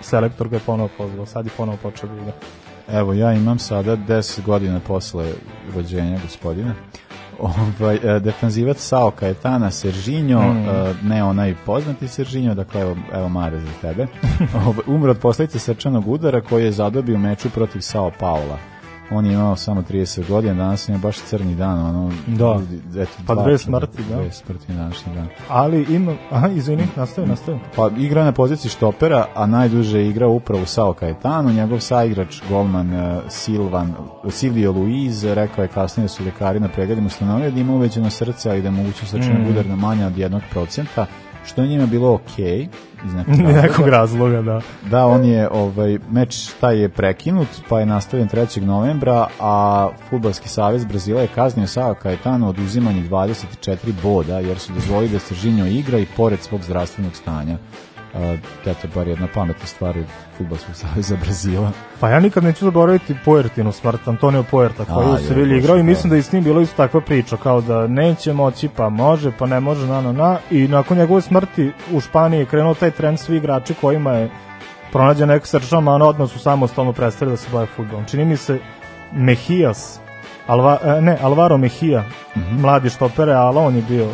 [0.00, 2.32] selektor ga je ponovo pozvao, sad je ponovo počeo da igra.
[2.92, 5.32] Evo, ja imam sada 10 godina posle
[5.76, 6.74] rođenja gospodina.
[7.40, 10.68] Ovaj, e, defanzivac Sao Kajetana Seržinjo, Mm.
[10.68, 14.06] e, ne onaj poznati Seržinjo, dakle evo, evo Mare za tebe,
[14.66, 18.58] Ovaj, umro od posledice srčanog udara koji je zadobio u meču protiv Sao Paula.
[19.10, 22.60] On je imao samo 30 godina, danas je baš crni dan, ono, Da.
[22.96, 24.16] eto, Pa dve smrti, da.
[24.16, 25.28] Dve smrti na današnji dan.
[25.48, 27.58] Ali ima, aha, izvini, nastavi, nastavi.
[27.76, 31.50] Pa igra na poziciji štopera, a najduže je igrao upravo Sao Kajetanu.
[31.50, 33.94] Njegov saigrač, golman uh, Silvan,
[34.30, 38.50] Silvio Luiz, rekao je kasnije da su lekari na pregledima ustanovili da ima uvećeno srce,
[38.50, 39.50] ali da je moguće srčanog Mm.
[39.50, 41.06] udar na manje od jednog procenta,
[41.46, 42.68] što je njima bilo okej.
[43.04, 43.62] Iz nekog razloga.
[43.62, 44.60] nekog razloga, da.
[44.90, 48.62] Da, on je, ovaj, meč taj je prekinut, pa je nastavljen 3.
[48.62, 55.12] novembra, a Futbalski savez Brazila je kaznio Sao Kajetanu oduzimanje 24 boda, jer su dozvolili
[55.12, 57.58] da Sržinjo igra i pored svog zdravstvenog stanja.
[58.18, 60.04] A, eto, bar jedna pametna stvar od
[60.38, 61.70] Futbolskog saveza Brazila.
[62.00, 65.84] Pa ja nikad neću zaboraviti Puertinu smrt, Antonio Puerta, koji u Sevilji igrao i da.
[65.84, 69.32] mislim da je s njim bilo isto takva priča, kao da neće moći, pa može,
[69.38, 70.38] pa ne može, na, na, na.
[70.50, 74.30] I nakon njegove smrti u Španiji je krenuo taj trend svi igrači kojima je
[74.92, 78.04] pronađen neka srčan man, odmah su samostalno prestali da se bave futbolom.
[78.04, 78.58] Čini mi se
[79.12, 80.00] Mejijas,
[80.46, 82.04] Alva, e, ne, Alvaro Mejija,
[82.34, 84.08] mladi štopere, ali on je bio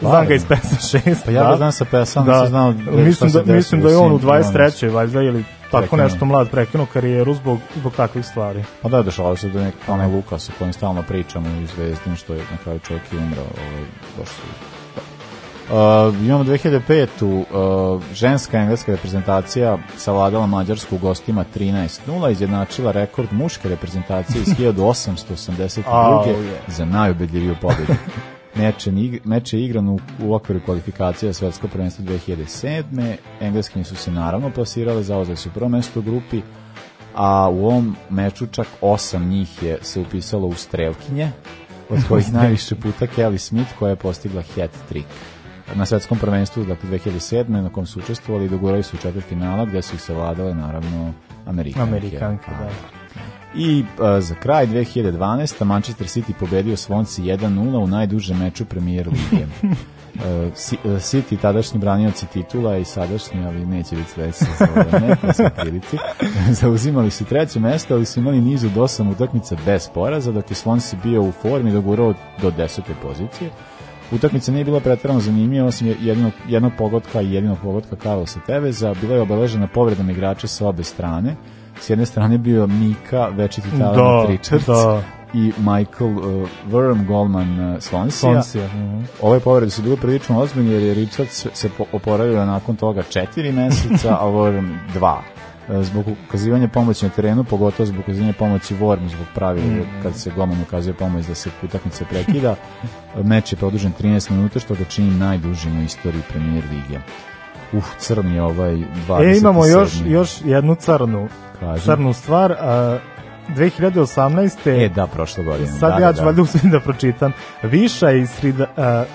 [0.00, 1.16] Znam ga iz PES 6.
[1.24, 2.32] Pa ja ga znam sa PES-a, da.
[2.32, 4.92] nisam znao da- mislim da, mislim da je on u s njim, 23.
[4.92, 8.64] valjda ili tako nešto mlad prekinuo karijeru zbog, zbog takvih stvari.
[8.82, 12.34] Pa da, dešavalo se do nek onaj Lukas o kojem stalno pričamo u Zvezdin, što
[12.34, 13.44] je na kraju čovjek i umrao.
[13.44, 13.84] Ovaj,
[14.18, 14.42] baš su...
[15.70, 15.72] Uh,
[16.26, 17.06] imamo 2005.
[17.22, 25.82] Uh, ženska engleska reprezentacija savladala Mađarsku u gostima 13-0, izjednačila rekord muške reprezentacije iz 1882.
[25.86, 26.60] Au, je.
[26.68, 27.94] za najubedljiviju pobedu.
[28.58, 33.14] Meč je, ig- meč je igran u, u okviru kvalifikacija svetsko prvenstvo 2007.
[33.40, 36.40] Engleskinje su se naravno plasirale, zauzeli su prvo mesto u grupi,
[37.14, 41.30] a u ovom meču čak osam njih je se upisalo u strelkinje,
[41.90, 45.06] od kojih najviše puta Kelly Smith koja je postigla hat-trick.
[45.74, 47.48] Na svetskom prvenstvu, dakle 2007.
[47.48, 51.12] na kom su učestvovali i dogurali su u četvrt finala gde su ih savladale naravno
[51.46, 51.96] Amerikanke.
[51.96, 53.05] Amerikanke, da.
[53.58, 55.64] I uh, za kraj 2012.
[55.64, 59.46] Manchester City pobedio Svonci 1-0 u najdužem meču premijer lige.
[60.16, 60.52] Uh,
[60.84, 64.44] City, tadašnji branioci titula i sadašnji, ali neće biti sve su
[65.60, 65.96] prilici,
[66.50, 70.54] zauzimali su treće mesto, ali su imali niz od osam utakmica bez poraza, dok je
[70.54, 73.50] Swansea bio u formi dogurao do desete pozicije.
[74.12, 78.94] Utakmica nije bila pretarano zanimljiva, osim jednog, jednog pogotka i jedinog pogotka Carlosa Teveza.
[79.00, 81.36] Bila je obeležena povredom igrača sa obe strane.
[81.80, 85.02] S jedne strane bio Mika, večiti talent Da, Richards da.
[85.34, 88.10] i Michael uh, Worm, golman uh, Swansea.
[88.10, 89.04] Swansea, mhm.
[89.22, 93.02] Ove povrede su bile prilično ozbiljne jer je Richards se- se po- oporavio nakon toga
[93.02, 95.22] četiri meseca, a Worm dva.
[95.70, 99.66] E, Zbog ukazivanja pomoći na terenu, pogotovo zbog ukazivanja pomoći Wormu, zbog pravila
[100.02, 102.54] kad se golman ukazuje pomoć da se utakmica prekida.
[103.24, 106.98] Meč je produžen 13 minuta, što ga čini najdužim u istoriji premier lige.
[107.72, 108.74] Uf, crn je ovaj
[109.08, 109.34] 27.
[109.34, 111.28] E, imamo još, još jednu crnu,
[111.60, 111.84] Kaži.
[111.84, 112.52] crnu stvar.
[112.52, 112.98] A,
[113.48, 114.84] 2018.
[114.84, 115.68] E, da, prošle godine.
[115.68, 116.24] Sad da, ja da, ću da.
[116.24, 117.32] valjda uspijem da pročitam.
[117.62, 119.08] Viša iz Srida, uh,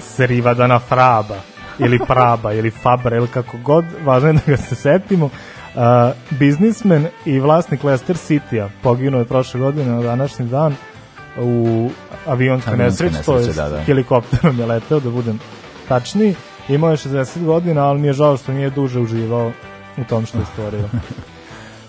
[0.00, 1.36] Srivadana Fraba
[1.78, 5.26] ili Praba ili Fabra ili kako god, važno je da ga se setimo.
[5.26, 5.82] Uh,
[6.30, 10.76] biznismen i vlasnik Leicester City-a poginuo je prošle godine na današnji dan
[11.40, 11.90] u
[12.26, 13.80] avionskoj nesreći, to je da, da.
[13.80, 15.40] helikopterom je leteo, da budem
[15.88, 16.34] tačniji.
[16.68, 19.52] Imao je 60 godina, ali mi je žao što nije duže uživao
[19.96, 20.88] u tom što je stvorio.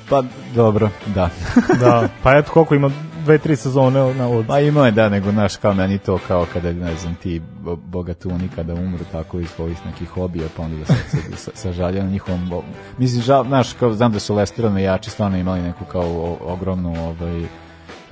[0.09, 0.23] Pa,
[0.55, 1.29] dobro, da.
[1.81, 2.91] da, pa eto koliko ima
[3.23, 6.45] dve, tri sezone na od Pa imao je da, nego naš kao meni to kao
[6.53, 10.77] kada, ne znam, ti bo- bogatuni kada umru tako iz svojih nekih hobija, pa onda
[10.77, 10.95] da se,
[11.35, 12.51] sa, sažalja na njihovom...
[12.97, 17.05] Mislim, žal, znaš, kao, znam da su Leicester navijači stvarno imali neku kao o, ogromnu
[17.07, 17.45] ovaj,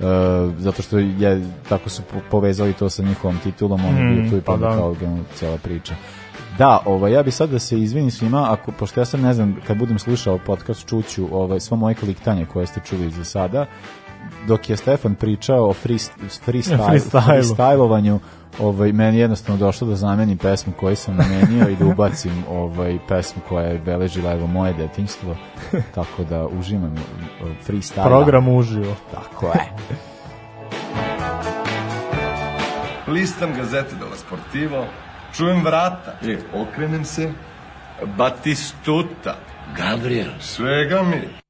[0.00, 0.06] Uh,
[0.58, 4.30] zato što je tako su po- povezali to sa njihovom titulom on je Mm, bio
[4.30, 4.68] tu i pa da.
[4.70, 4.96] kao
[5.34, 5.94] cijela priča
[6.58, 9.56] Da, ovaj, ja bi sad da se izvinim svima, ako, pošto ja sad ne znam,
[9.66, 13.66] kad budem slušao podcast, čuću ovaj, sva moje kliktanje koje ste čuli za sada,
[14.46, 15.98] dok je Stefan pričao o free,
[16.46, 17.22] freestyle, Freestylu.
[17.26, 18.18] freestylovanju,
[18.60, 22.98] ovaj, meni je jednostavno došlo da zamenim pesmu koju sam namenio i da ubacim ovaj,
[23.08, 25.36] pesmu koja je beležila evo, moje detinjstvo,
[25.94, 28.04] tako da uživam uh, freestyle.
[28.04, 28.94] program uživo.
[29.12, 29.72] Tako je.
[33.08, 34.84] Listam gazete della Sportivo,
[35.36, 36.18] čujem vrata.
[36.22, 37.32] E, okrenem se,
[38.16, 39.36] Batistuta.
[39.76, 40.32] Gabriel.
[40.40, 41.45] Svega mi.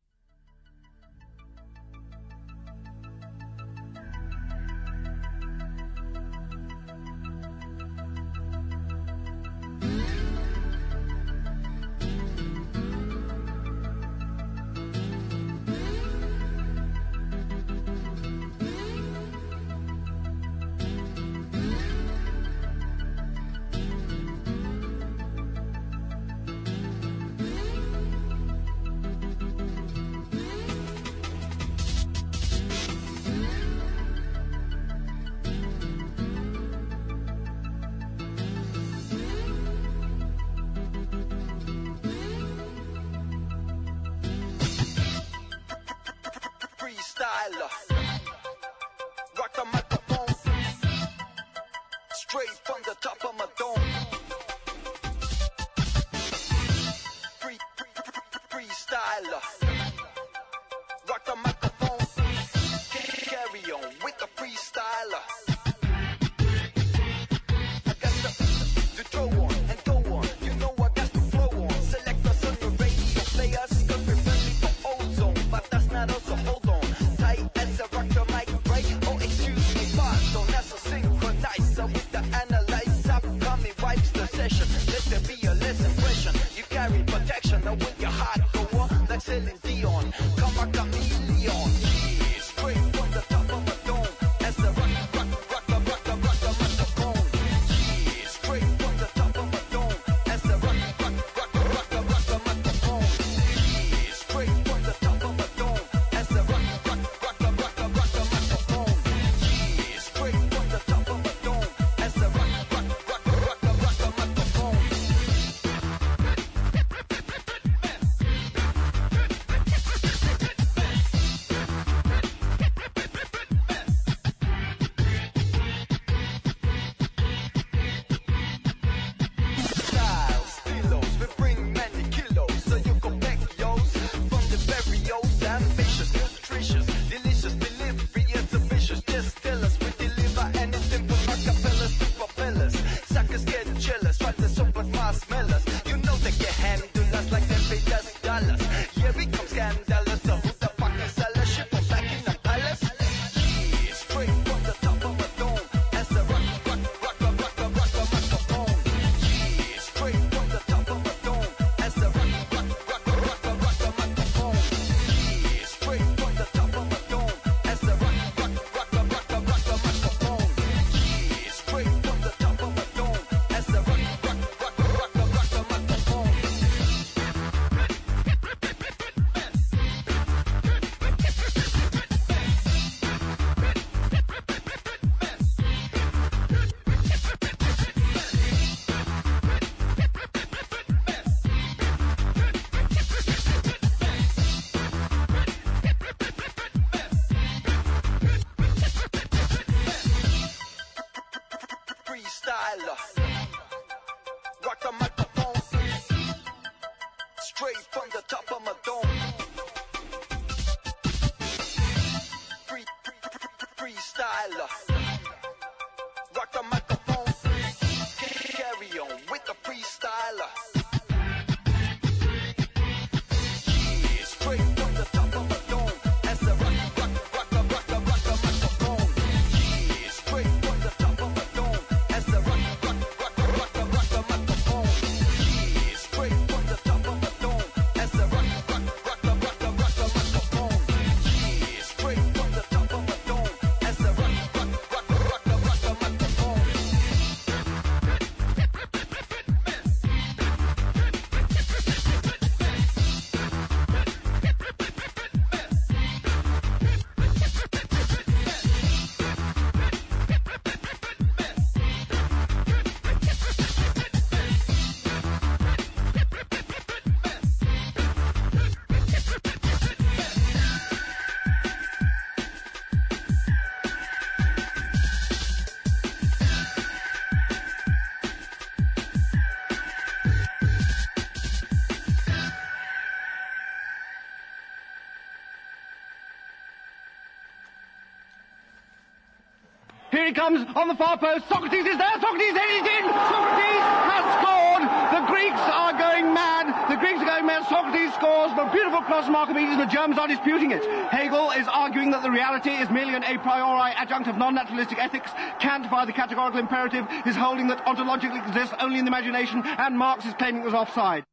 [290.36, 291.48] Comes on the far post.
[291.48, 292.16] Socrates is there.
[292.20, 293.04] Socrates headed in.
[293.08, 294.84] Socrates has scored.
[295.16, 296.68] The Greeks are going mad.
[296.92, 297.64] The Greeks are going mad.
[297.66, 298.52] Socrates scores.
[298.52, 299.78] The beautiful cross Archimedes.
[299.78, 300.84] The Germans are disputing it.
[301.10, 305.30] Hegel is arguing that the reality is merely an a priori adjunct of non-naturalistic ethics.
[305.58, 309.62] Kant, by the categorical imperative, is holding that ontologically exists only in the imagination.
[309.64, 311.24] And Marx is claiming it was offside.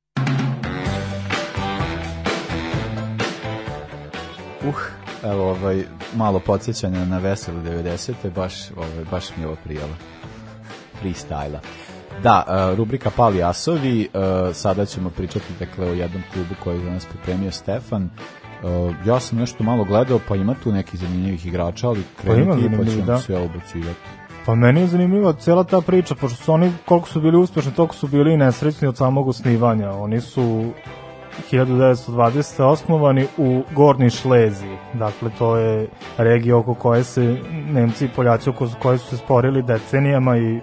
[4.66, 4.93] Uh,
[5.24, 5.84] evo ovaj,
[6.16, 8.14] malo podsjećanja na veselu 90.
[8.36, 9.94] Baš, ovaj, baš mi je ovo prijelo.
[11.02, 11.60] Freestyla.
[12.24, 14.08] Da, e, rubrika Pali Asovi, e,
[14.54, 18.04] sada ćemo pričati dakle, o jednom klubu koji je za nas pripremio Stefan.
[18.04, 18.10] E,
[19.06, 22.54] ja sam nešto malo gledao, pa ima tu nekih zanimljivih igrača, ali Pa krenuti pa
[22.56, 23.18] zanimljivih, ćemo da.
[23.18, 24.00] sve obacivati.
[24.46, 27.96] Pa meni je zanimljiva cela ta priča, pošto su oni, koliko su bili uspešni, toliko
[27.96, 29.92] su bili i nesrećni od samog osnivanja.
[29.92, 30.72] Oni su
[31.52, 32.64] 1920.
[32.64, 34.78] osnovani u Gornji Šlezi.
[34.94, 37.38] Dakle, to je regija oko koje se
[37.72, 40.60] Nemci i Poljaci oko koje su se sporili decenijama i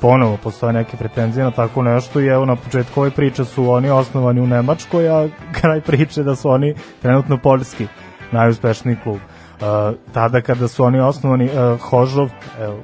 [0.00, 3.90] ponovo postoje neke pretenzije na tako nešto i evo na početku ove priče su oni
[3.90, 5.28] osnovani u Nemačkoj, a
[5.60, 7.86] kraj priče da su oni trenutno poljski
[8.32, 9.16] najuspešniji klub.
[9.16, 12.30] Uh, tada kada su oni osnovani uh, Hožov,
[12.60, 12.78] evo,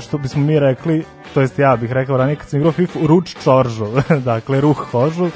[0.00, 1.04] što bismo mi rekli,
[1.34, 3.88] to jest ja bih rekao ranije kad sam igrao FIFA, Ruč Čoržov,
[4.24, 5.30] dakle Ruh Hožov, uh,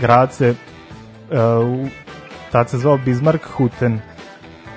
[0.00, 0.54] grad se
[1.30, 1.88] uh,
[2.52, 4.00] tad se zvao Bismarck Huten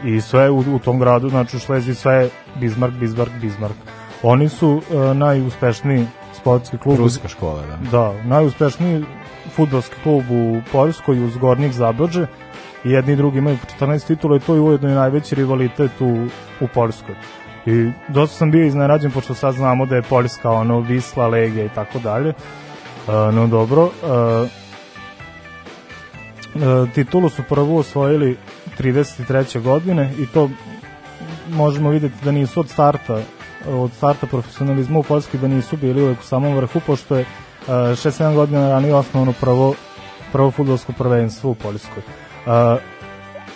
[0.03, 3.76] i sve u, u tom gradu, znači u Šlezi sve je Bismarck, Bismarck, Bismarck.
[4.24, 6.97] Oni su uh, najuspešniji sportski klub.
[6.97, 7.89] Ruska škola, da.
[7.91, 9.05] Da, najuspešniji
[9.55, 12.26] futbolski klub u Poljskoj uz Gornjih Zabođe.
[12.84, 15.91] I jedni i drugi imaju po 14 titula i to je ujedno i najveći rivalitet
[15.99, 16.28] u,
[16.61, 17.16] u Poljskoj.
[17.66, 21.70] I dosta sam bio iznenađen pošto sad znamo da je Poljska ono Visla, Legija i
[21.70, 22.30] tako dalje.
[22.30, 22.34] E,
[23.32, 23.89] no dobro.
[24.03, 24.47] E,
[26.55, 28.38] e, titulu su prvo osvojili
[28.80, 29.61] 33.
[29.61, 30.49] godine i to
[31.49, 33.20] možemo videti da nisu od starta
[33.68, 37.26] od starta profesionalizma u Poljskoj da nisu bili uvek u samom vrhu pošto je
[37.68, 39.76] 6-7 godina ranije osnovano prvo
[40.32, 42.03] prvo fudbalsko prvenstvo u Poljskoj.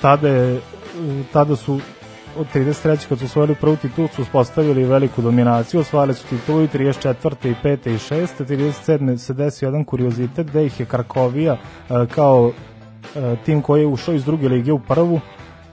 [0.01, 0.61] Tada, je,
[1.33, 1.79] tada su
[2.37, 3.07] od 33.
[3.09, 7.49] kad su osvojili prvu titulu su uspostavili veliku dominaciju, osvojili su titulu i 34.
[7.49, 7.89] i 5.
[7.89, 8.27] i 6.
[8.39, 9.17] 37.
[9.17, 12.51] se desio jedan kuriozitet da ih je Karkovija e, kao
[13.15, 15.19] e, tim koji je ušao iz druge lige u prvu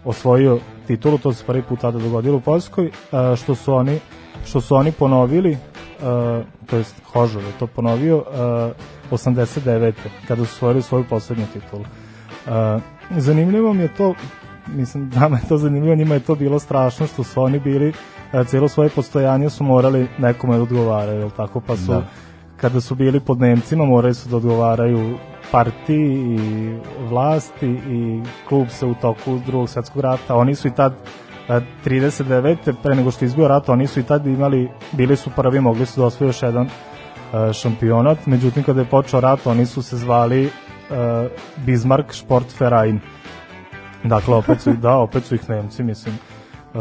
[0.04, 2.90] osvojio titulu, to se prvi put tada dogodilo u Poljskoj, e,
[3.36, 3.98] što su oni
[4.44, 9.92] što su oni ponovili uh, to jest Hožov je to ponovio, uh, 89.
[10.28, 11.82] kada su osvojili svoju poslednju titulu.
[11.82, 12.82] Uh,
[13.16, 14.14] zanimljivo mi je to,
[14.66, 18.46] mislim, nama je to zanimljivo, njima je to bilo strašno što su oni bili, uh,
[18.46, 22.02] cijelo svoje postojanje su morali nekome da odgovaraju, jel tako, pa su, Da.
[22.56, 25.18] kada su bili pod Nemcima, morali su da odgovaraju
[25.52, 26.74] partiji i
[27.08, 30.34] vlasti i klub se u toku drugog svetskog rata.
[30.36, 30.92] Oni su i tad
[31.48, 32.72] e, 39.
[32.82, 35.86] pre nego što je izbio rat, oni su i tad imali, bili su prvi, mogli
[35.86, 39.96] su da osvoje još jedan e, šampionat, međutim kada je počeo rat, oni su se
[39.96, 40.50] zvali e,
[41.66, 43.00] Bismarck Sportverein.
[44.04, 46.78] Dakle, opet su, da, opet su ih Nemci, mislim, e,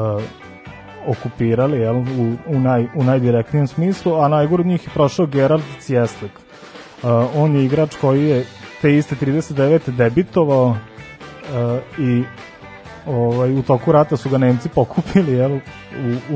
[1.07, 6.32] okupirali jel, u, u, naj, u najdirektnijem smislu, a najgore njih je prošao Gerard Cijeslik.
[7.03, 8.45] Uh, on je igrač koji je
[8.82, 9.91] te iste 39.
[9.91, 10.78] debitovao uh,
[11.99, 12.24] i
[13.05, 15.59] ovaj, u toku rata su ga Nemci pokupili jel, u,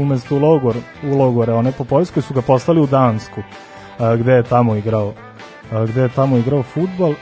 [0.01, 4.31] umesto u, logor, u logore, one po Poljskoj su ga poslali u Dansku uh, gde
[4.31, 7.13] je tamo igrao uh, gde je tamo igrao futbal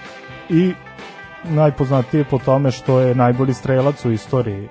[0.49, 0.73] i
[1.49, 4.69] najpoznatije po tome što je najbolji strelac u istoriji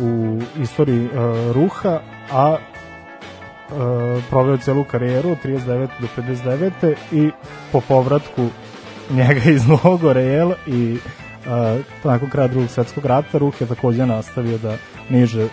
[0.00, 1.12] u istoriji uh,
[1.54, 2.00] Ruha,
[2.32, 7.30] a uh, proveo celu karijeru od 39 do 59 i
[7.72, 8.48] po povratku
[9.10, 10.98] njega iz logore jel, i
[11.46, 14.76] uh, nakon kraja drugog svetskog rata Ruh je takođe nastavio da
[15.08, 15.50] niže uh,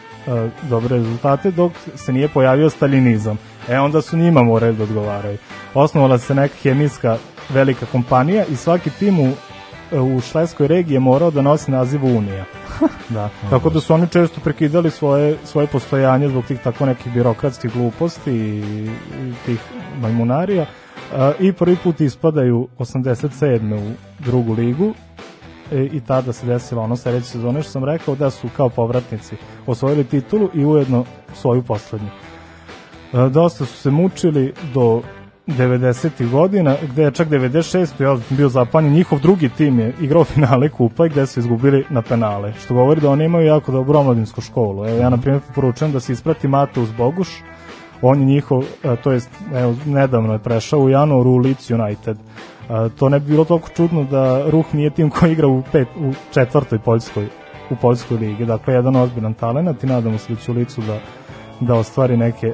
[0.70, 3.38] dobre rezultate dok se nije pojavio stalinizam.
[3.70, 5.38] E onda su njima morali da odgovaraju.
[5.74, 7.18] Osnovala se neka hemijska
[7.50, 9.32] velika kompanija i svaki tim u
[9.92, 12.46] u švedskoj regiji je morao da nosi naziv Unija.
[13.10, 13.30] da.
[13.50, 18.32] Tako da su oni često prekidali svoje, svoje postojanje zbog tih tako nekih birokratskih gluposti
[18.32, 18.60] i,
[19.22, 19.60] i tih
[20.02, 20.66] majmunarija
[21.14, 23.74] a, i prvi put ispadaju 87.
[23.74, 24.94] u drugu ligu
[25.72, 29.36] e, i tada se desilo ono sledeće sezone što sam rekao da su kao povratnici
[29.68, 32.10] osvojili titulu i ujedno svoju poslednju.
[33.14, 35.02] E, dosta su se mučili do
[35.48, 36.30] 90.
[36.32, 38.04] godina, gde je čak 96.
[38.04, 42.02] Ja bio zapanjen, njihov drugi tim je igrao finale kupa i gde su izgubili na
[42.02, 44.88] penale, što govori da oni imaju jako dobru omladinsku školu.
[44.88, 47.30] Evo, ja, na primjer, poručujem da se isprati Mateus Boguš,
[48.02, 52.18] on je njihov, e, to jest, evo, nedavno je prešao u januaru u Leeds United.
[52.18, 55.88] E, to ne bi bilo toliko čudno da Ruh nije tim koji igra u, pet,
[56.00, 57.28] u četvrtoj poljskoj
[57.70, 58.46] u poljskoj ligi.
[58.46, 61.00] Dakle, jedan ozbiljan talent i nadamo se da će u licu da,
[61.60, 62.54] da ostvari neke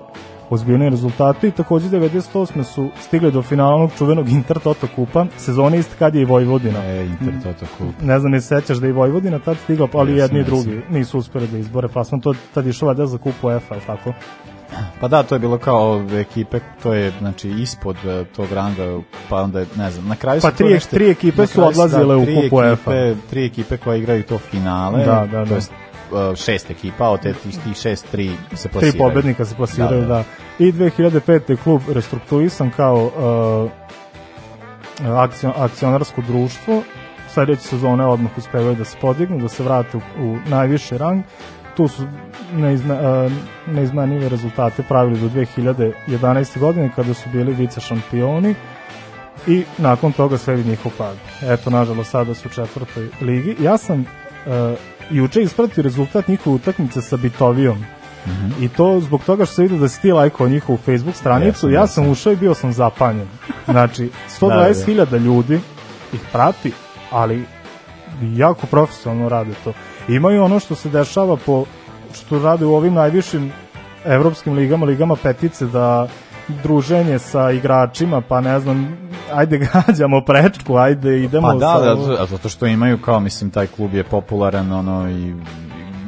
[0.52, 2.64] ozbiljne rezultate i takođe 98.
[2.64, 6.80] su stigli do finalnog čuvenog Inter Toto kupa, sezone ist kad je i Vojvodina.
[6.86, 8.02] E, Inter Toto kup.
[8.02, 10.40] Ne znam, ne se sećaš da je i Vojvodina tad stigla, pa ali Jesam, jedni
[10.40, 12.22] i drugi nisu uspeli da izbore plasman.
[12.22, 14.14] To tad je išao valjda za kupu UEFA, ali tako?
[15.02, 19.00] Pa da, to je bilo kao ekipe, to je znači ispod eh, tog ranga,
[19.30, 21.64] pa onda je, ne znam, na kraju Pa su to tri- nešto- tri ekipe su
[21.64, 22.92] odlazile u tri kupu UEFA.
[23.30, 25.56] Tri ekipe koje igraju to finale, Da, da, to da.
[25.56, 25.91] jest eh,
[26.36, 28.98] šest ekipa, od te tih tih šest, tri se Tri plasiraju.
[28.98, 30.24] pobednika se plasiraju, da, Da, da.
[30.66, 31.50] I 2005.
[31.52, 33.12] je klub restrukturisan kao
[35.06, 36.84] uh, akcion, akcionarsko društvo.
[37.34, 41.24] Sledeće sezone odmah uspevaju da se podignu, da se vrate u, u najviši rang.
[41.78, 42.08] Tu su
[42.54, 42.94] neizme,
[44.14, 46.60] uh, rezultate pravili do 2011.
[46.60, 48.56] godine kada su bili vice šampioni
[49.48, 51.16] i nakon toga sledi njihov pad.
[51.44, 53.56] Eto, nažalost, sada su u četvrtoj ligi.
[53.60, 54.78] Ja sam uh,
[55.10, 57.86] juče ispratio rezultat njihove utakmice sa Bitovijom.
[58.60, 61.82] I to zbog toga što se vidi da si ti lajkao njihovu Facebook stranicu, ja
[61.82, 62.04] jesam.
[62.04, 63.28] sam ušao i bio sam zapanjen.
[63.66, 64.04] Znači,
[64.42, 64.74] Da, da.
[64.74, 65.60] 120.000 ljudi
[66.14, 66.72] ih prati,
[67.12, 67.46] ali
[68.22, 69.74] jako profesionalno rade to.
[70.08, 71.66] Imaju ono što se dešava po
[72.14, 73.52] što rade u ovim najvišim
[74.06, 76.08] evropskim ligama, ligama petice, da
[76.64, 78.98] druženje sa igračima, pa ne znam,
[79.34, 81.96] ajde gađamo prečku, ajde idemo Pa da, sa...
[81.96, 85.36] da, zato što imaju kao, mislim, taj klub je popularan, ono, i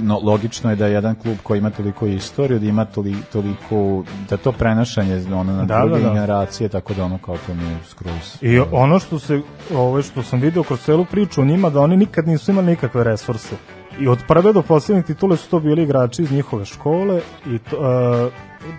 [0.03, 4.03] no, logično je da je jedan klub koji ima toliko istoriju, da ima toli, toliko,
[4.29, 6.13] da to prenašanje ono, na Da, druge da, da.
[6.13, 8.37] generacije, tako da ono kao to mi je skroz...
[8.41, 9.41] I ono što se
[9.75, 13.03] ovo što sam video kroz celu priču o njima da oni nikad nisu imali nikakve
[13.03, 13.55] resurse.
[13.99, 17.77] I od prve do poslednje titule su to bili igrači iz njihove škole i to,
[17.77, 18.33] uh,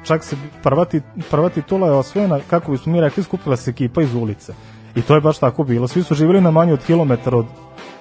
[0.05, 4.03] čak se prva, ti, prva titula je osvojena, kako bismo mi rekli, skupila se ekipa
[4.03, 4.53] iz ulice.
[4.97, 5.89] I to je baš tako bilo.
[5.89, 7.47] Svi su živjeli na manje od kilometar od,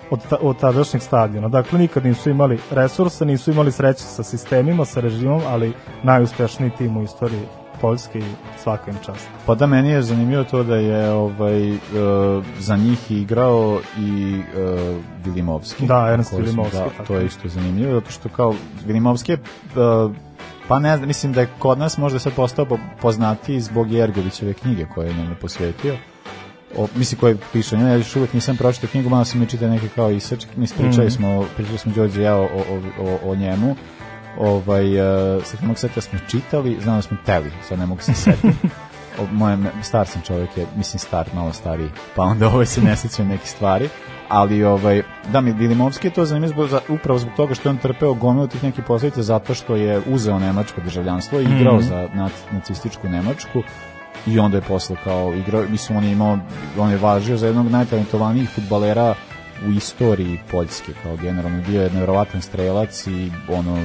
[0.10, 1.48] od, ta, od tadašnjeg stadiona.
[1.48, 5.74] Dakle, nikad nisu imali resursa, nisu imali sreće sa sistemima, sa režimom, ali
[6.04, 7.42] najuspešniji tim u istoriji
[7.82, 8.24] Poljske i
[8.58, 9.28] svaka im čast.
[9.46, 11.78] Pa da, meni je zanimljivo to da je ovaj, uh,
[12.60, 15.86] za njih igrao i uh, Vilimovski.
[15.86, 18.54] Da, Ernst smo- Vilimovski, Da, tako to je isto zanimljivo, zato što kao
[18.86, 19.38] Vilimovski je,
[19.76, 20.12] uh,
[20.68, 24.54] pa ne znam, mislim da je kod nas možda sad postao po- poznatiji zbog Jergovićeve
[24.54, 25.98] knjige koje je njemu posvetio.
[26.78, 29.88] O, mislim koje piše ja još uvek nisam pročitao knjigu, malo sam mi čitao neke
[29.88, 31.16] kao isečke, mislim, pričali Mhm.
[31.16, 33.76] smo, pričali smo Đorđe i ja o, o, o, o njemu,
[34.40, 35.00] ovaj,
[35.38, 38.14] uh, sad ne mogu da smo čitali, znam da smo teli, sad ne mogu se
[38.14, 38.68] setiti.
[39.32, 43.28] mojem, star sam čovjek, je, mislim star, malo stariji, pa onda ovaj se ne sjećam
[43.28, 43.90] nekih stvari,
[44.34, 47.72] ali ovaj, da mi Vilimovski je to zanimljivo zbog, za- upravo zbog toga što je
[47.72, 51.84] on trpeo gomilu tih nekih posledica zato što je uzeo nemačko državljanstvo i igrao Mhm.
[51.84, 53.64] za nac, nacističku Nemačku
[54.28, 56.38] i onda je posle kao igrao, mislim on je imao,
[56.78, 59.16] on je važio za jednog najtalentovanijih futbalera
[59.68, 63.78] u istoriji Poljske kao generalno bio je nevjerovatan strelac i ono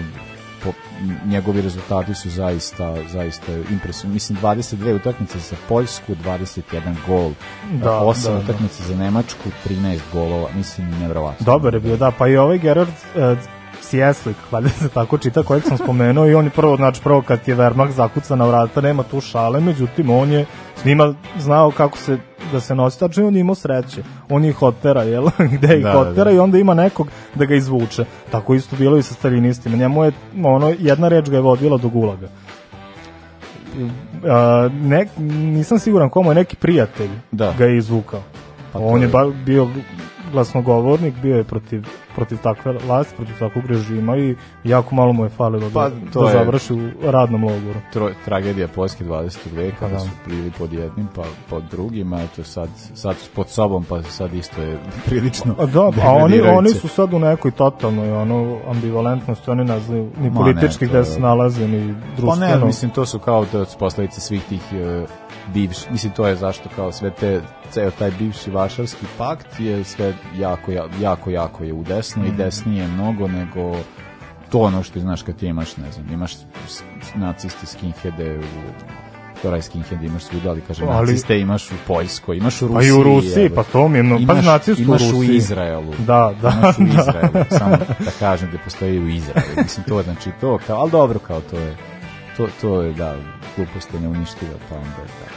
[0.72, 0.78] po,
[1.26, 4.14] njegovi rezultati su zaista zaista impresivni.
[4.14, 6.62] Mislim 22 utakmice za Poljsku, 21
[7.06, 7.30] gol.
[7.72, 8.38] Da, 8 da, da.
[8.38, 10.48] utakmice za Nemačku, 13 golova.
[10.56, 11.44] Mislim nevjerovatno.
[11.44, 15.62] Dobar je bio, da, pa i ovaj Gerard uh, Sjeslik, valjda se tako čita, kojeg
[15.64, 19.02] sam spomenuo i on je prvo, znači prvo kad je Wehrmacht zakuca na vrata, nema
[19.02, 22.18] tu šale, međutim on je s njima znao kako se
[22.52, 24.02] da se nosi, tačno on je imao sreće.
[24.30, 25.26] On ih otera, jel?
[25.52, 26.30] Gde ih Da, da, otera da.
[26.30, 28.04] i onda ima nekog da ga izvuče.
[28.30, 29.76] Tako isto bilo i sa stalinistima.
[29.76, 30.12] Njemu je,
[30.44, 32.28] ono, jedna reč ga je vodila do gulaga.
[34.24, 37.54] A, ne, nisam siguran komu je neki prijatelj Da.
[37.58, 38.20] ga je izvukao.
[38.72, 39.68] Pa on je je- bio
[40.32, 41.84] glasnogovornik, bio je protiv,
[42.18, 46.22] protiv takve vlasti, protiv takvog režima i jako malo mu je falilo Pa, da, to
[46.22, 47.80] da je- završi u radnom logoru.
[47.92, 49.36] Tro, tragedija Poljske 20.
[49.52, 50.00] veka, Pa da da.
[50.00, 54.34] su bili pod jednim pa pod drugim, a eto sad, sad pod sobom, pa sad
[54.34, 56.58] isto je prilično A da, a oni, degradirajuće.
[56.58, 61.68] oni su sad u nekoj totalnoj ono, ambivalentnosti, oni znaju ni politički gde se nalaze,
[61.68, 62.56] ni Pa društveno.
[62.56, 65.04] ne, mislim, to su kao to su posledice svih tih e,
[65.48, 67.40] bivš, mislim, to je zašto kao sve te,
[67.70, 72.26] ceo taj bivši vašarski pakt je sve jako, ja- jako, jako je u desno Mm.
[72.26, 73.76] i desnije mnogo nego
[74.50, 76.32] to ono što znaš kad ti imaš, ne znam, imaš
[77.14, 78.42] naciste skinheade u
[79.42, 82.88] Toraj skinhead imaš svuda, ali kažem, Ali- naciste imaš u Poljskoj, imaš u Pa Rusiji.
[82.88, 83.54] i u Rusiji, evo.
[83.54, 85.36] pa to mi je, no, pa Imaš- u imaš u Rusiji.
[85.36, 85.92] Izraelu.
[85.98, 86.88] Da, da, Imaš u da.
[86.90, 89.50] Izraelu, samo da kažem da postoji u Izraelu.
[89.56, 91.76] Mislim, to znači to, kao, ali dobro, kao to je,
[92.36, 93.16] to, to je, da,
[93.56, 95.28] glupost je neuništiva, pa onda je da.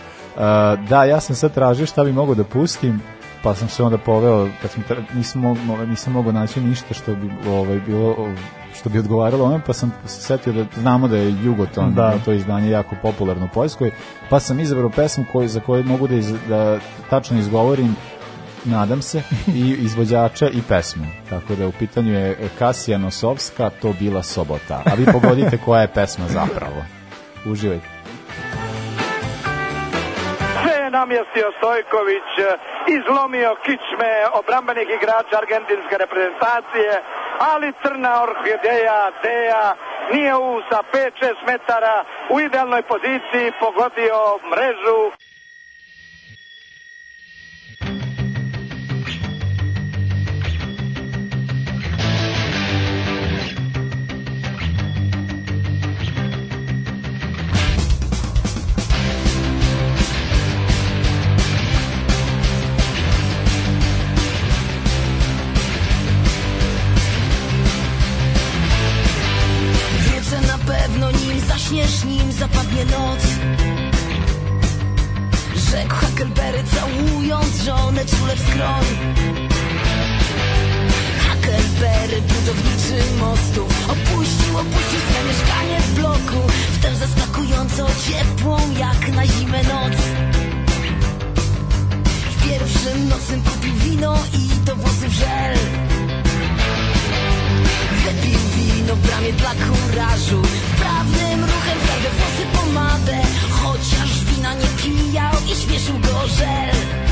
[0.78, 3.01] Uh, da, ja sam sad tražio šta bi mogao da pustim,
[3.43, 4.83] pa sam se onda poveo, kad sam,
[5.13, 8.29] nisam, mogao, nisam mogao naći ništa što bi ovaj, bilo,
[8.75, 12.17] što bi odgovaralo ome, pa sam se setio da znamo da je Jugoton, Da.
[12.25, 13.91] to izdanje jako popularno u Poljskoj,
[14.29, 16.79] pa sam izabrao pesmu koju, za koju mogu da, iz, da
[17.09, 17.95] tačno izgovorim
[18.65, 19.21] nadam se,
[19.55, 21.05] i izvođača i pesmu.
[21.29, 24.83] Tako da u pitanju je Kasija Nosovska, to bila sobota.
[24.85, 26.83] A vi pogodite koja je pesma zapravo.
[27.45, 27.87] Uživajte.
[31.02, 32.30] Namjestio Stojković,
[32.97, 36.91] izlomio kičme obrambenih igrača argentinske reprezentacije,
[37.52, 39.76] ali crna orhideja, Deja,
[40.14, 44.18] nije u sa 5-6 metara u idealnoj poziciji pogodio
[44.52, 45.02] mrežu.
[70.72, 73.19] Pewno nim zaśniesz, nim zapadnie noc.
[75.72, 78.86] Rzekł Huckleberry całując żonę czule w skroń.
[81.26, 83.61] Huckleberry budowniczy mostu
[83.93, 86.39] Opuścił, opuścił swe mieszkanie w bloku
[86.74, 89.97] Wtem zaskakująco ciepłą jak na zimę noc.
[92.32, 95.57] W pierwszym nocnym kupił wino i to włosy w żel.
[98.03, 100.41] Wypił wino w bramie dla kurażu.
[100.75, 103.17] Wprawnym ruchem zgardę włosy pomadę
[103.49, 107.11] Chociaż wina nie pijał i śmieszył go żel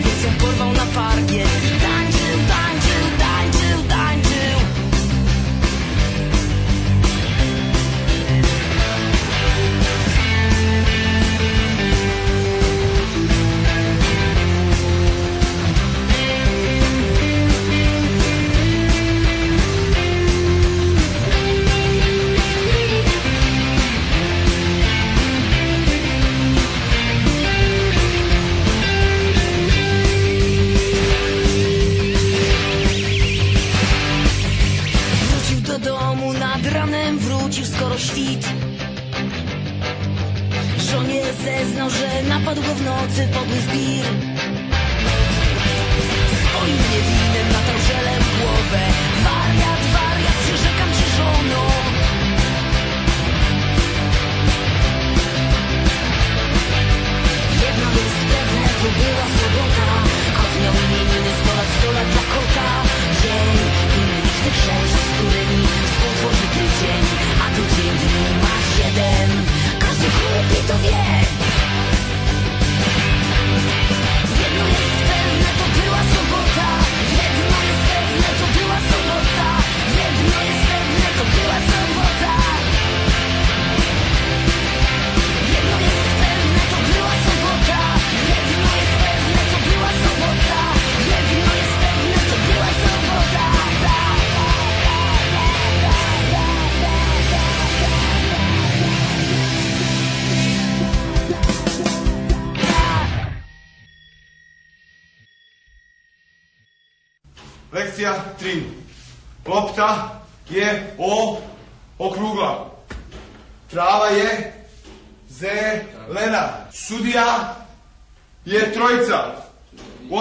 [0.00, 1.24] che si informa una par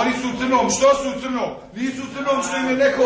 [0.08, 0.70] Oni su u crnom.
[0.70, 1.50] Što su u crnom?
[1.76, 3.04] Nisu u crnom što im je neko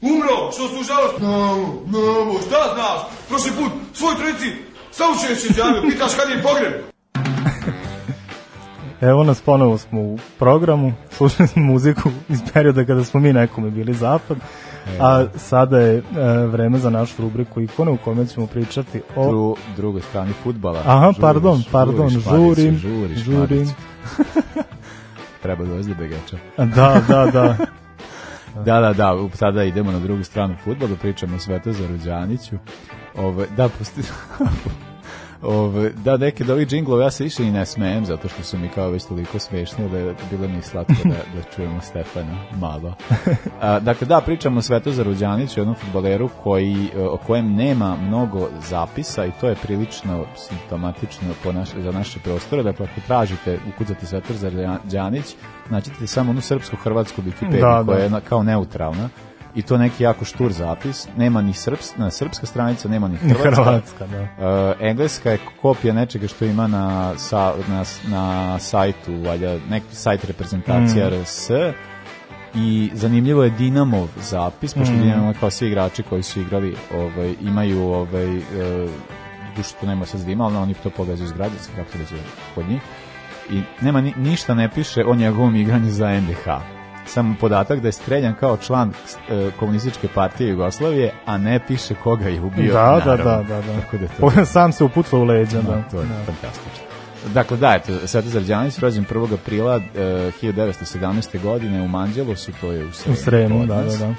[0.00, 0.36] umro.
[0.54, 1.14] Što su žalost.
[1.18, 2.32] Znamo, znamo.
[2.46, 3.00] Šta znaš?
[3.28, 4.48] Prošli put svoj trojici
[4.90, 5.82] saučeš je izjavio.
[5.90, 6.72] Pitaš kad je pogreb.
[9.10, 13.70] Evo nas ponovo smo u programu, slušali smo muziku iz perioda kada smo mi nekome
[13.70, 14.36] bili zapad,
[15.00, 16.02] a sada je e,
[16.46, 19.28] vreme za našu rubriku ikone u kojoj ćemo pričati o...
[19.28, 20.82] Dru, drugoj strani futbala.
[20.86, 23.38] Aha, Žuriš, pardon, pardon, žuriš, žurim, žuriš, žurim.
[23.38, 23.74] Maricu.
[25.46, 26.36] Treba doći do Begeča.
[26.56, 27.56] Da, da, da.
[28.64, 32.56] Da, da, da, sada idemo na drugu stranu futbola, pričamo o Svetozaru Đaniću.
[33.16, 34.00] Ove, da, pusti...
[35.42, 38.58] Ove, da, neke od ovih džinglova ja se više i ne smejem, zato što su
[38.58, 42.94] mi kao već toliko smešni da je bilo mi slatko da, da čujemo Stefana malo.
[43.60, 48.48] A, dakle, da, pričamo o Svetozaru Đaniću, jednom futboleru koji, e, o kojem nema mnogo
[48.68, 52.62] zapisa i to je prilično simptomatično po naš, za naše prostore.
[52.62, 54.52] Dakle, ako tražite, ukucate Svetozar
[54.84, 55.34] Đanić,
[55.70, 58.16] naćete samo onu srpsku-hrvatsku Wikipediju Da, koja da.
[58.16, 59.08] je kao neutralna
[59.56, 61.08] i to neki jako štur zapis.
[61.16, 63.64] Nema ni srps, na srpska stranica, nema ni hrvatska.
[63.64, 64.18] hrvatska, da.
[64.18, 70.24] E, engleska je kopija nečega što ima na, sa, na, na sajtu, valjda, neki sajt
[70.24, 71.22] reprezentacija Mm.
[71.22, 71.50] RS
[72.54, 75.02] i zanimljivo je Dinamov zapis, pošto Mm.
[75.02, 78.40] Dinamo kao svi igrači koji su igrali ovaj, imaju ovaj, e,
[79.56, 82.14] duše to nema sad zdima, ali oni to povezuju s građanske, kako to reći
[82.54, 82.80] kod njih.
[83.50, 86.75] I nema ni, ništa ne piše o njegovom igranju za NDH.
[87.06, 88.92] Samo podatak da je streljan kao član
[89.28, 92.72] e, komunističke partije Jugoslavije, a ne piše koga je ubio.
[92.72, 93.80] Da, da, da, da, da.
[93.80, 95.72] Tako da to Sam se upucao u leđa, da.
[95.72, 96.24] da, to je da.
[96.24, 96.86] fantastično.
[97.34, 99.34] Dakle, da, eto, Svetozar Đanić, rođen 1.
[99.34, 99.80] aprila e,
[100.42, 101.42] 1917.
[101.42, 103.14] godine u Manđelosu, to je u Sremu.
[103.14, 104.14] U Sremu, da, da, da.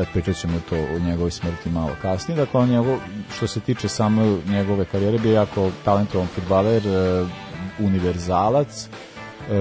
[0.00, 2.36] E, pričat ćemo to o njegovoj smrti malo kasnije.
[2.36, 2.98] Dakle, on njegov,
[3.36, 7.24] što se tiče samo njegove karijere, bio je jako talentovan futbaler, e,
[7.78, 8.88] univerzalac, e,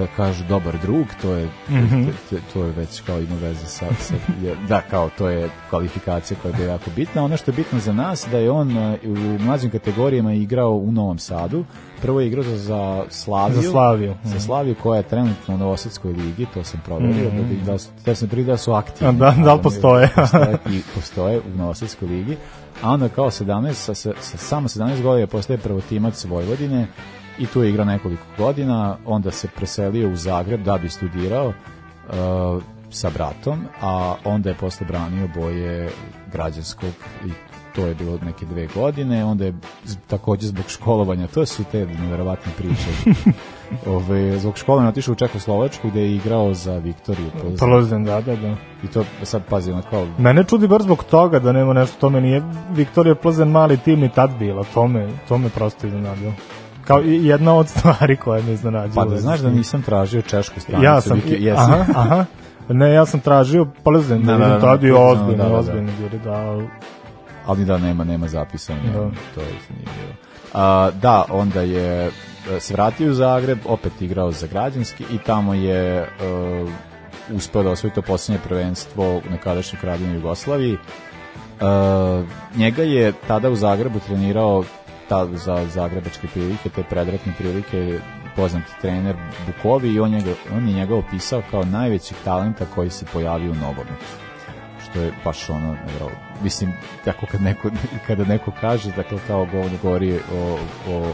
[0.07, 2.03] kažu dobar drug, to je Mhm.
[2.29, 4.13] to, to je već kao ima veze sa, sa
[4.43, 7.23] je- da kao to je kvalifikacija koja je jako bitna.
[7.23, 10.91] Ono što je bitno za nas da je on e, u mlađim kategorijama igrao u
[10.91, 11.65] Novom Sadu.
[12.01, 13.61] Prvo je igrao za, za Slaviju.
[13.61, 14.39] Za Slaviju, Za mhm.
[14.39, 17.55] Slaviju koja je trenutno u Novosadskoj ligi, to sam proverio, Mhm.
[17.55, 19.13] da, da, su- da sam prvi da su aktivni.
[19.13, 20.09] Da- da li postoje?
[20.15, 22.37] postoje, i postoje u Novosadskoj ligi.
[22.81, 26.87] A onda kao 17, sa, sa, sa samo 17 godina postaje prvotimac Vojvodine
[27.39, 32.63] i tu je igrao nekoliko godina, onda se preselio u Zagreb da bi studirao uh,
[32.89, 35.89] sa bratom, a onda je posle branio boje
[36.31, 36.93] građanskog
[37.25, 37.29] i
[37.75, 39.53] to je bilo neke dve godine, onda je
[40.07, 43.21] takođe zbog školovanja, to su te neverovatne priče.
[43.95, 47.29] Ove, zbog školovanja otišao u Čekoslovačku gde je igrao za Viktoriju.
[47.59, 48.55] Plzeň, da, da, da.
[48.83, 52.09] I to sad pazi, ono kao Mene čudi bar zbog toga da nema nešto, to
[52.09, 56.33] me nije Viktorija Plzeň mali tim ni tad bila, to me, to me prosto iznenadilo.
[56.89, 58.95] Kao i jedna od stvari koja me iznenađuje.
[58.95, 60.85] Pa da znaš da nisam tražio češku stranicu.
[60.85, 61.61] Ja sam, Wiki- i- jesi?
[61.61, 62.25] aha, aha.
[62.69, 65.55] Ne, ja sam tražio Plzeň, da, Da, da, da, tad da, ozbiljno, da, da, da.
[65.57, 65.91] ozbiljno
[66.23, 66.59] da,
[67.45, 68.79] Ali da, nema, nema zapisano.
[68.93, 68.99] Da.
[69.35, 70.13] To je zanimljivo.
[70.53, 75.53] A, da, onda je e, se vratio u Zagreb, opet igrao za građanski i tamo
[75.53, 76.69] je uh,
[77.35, 80.73] uspeo da osvoji to posljednje prvenstvo u nekadašnjoj kraljevini Jugoslaviji.
[81.61, 82.25] Uh,
[82.57, 84.63] njega je tada u Zagrebu trenirao
[85.10, 87.99] ta, za zagrebačke prilike, te predratne prilike
[88.36, 89.16] poznati trener
[89.47, 93.55] Bukovi i on, njega, on je njega opisao kao najvećeg talenta koji se pojavio u
[93.55, 94.05] nogometu
[94.89, 96.20] što je baš ono, nevjerovatno.
[96.43, 96.74] mislim,
[97.05, 97.70] tako kad neko,
[98.07, 100.57] kada neko kaže, dakle, kao govor govori o,
[100.89, 101.12] o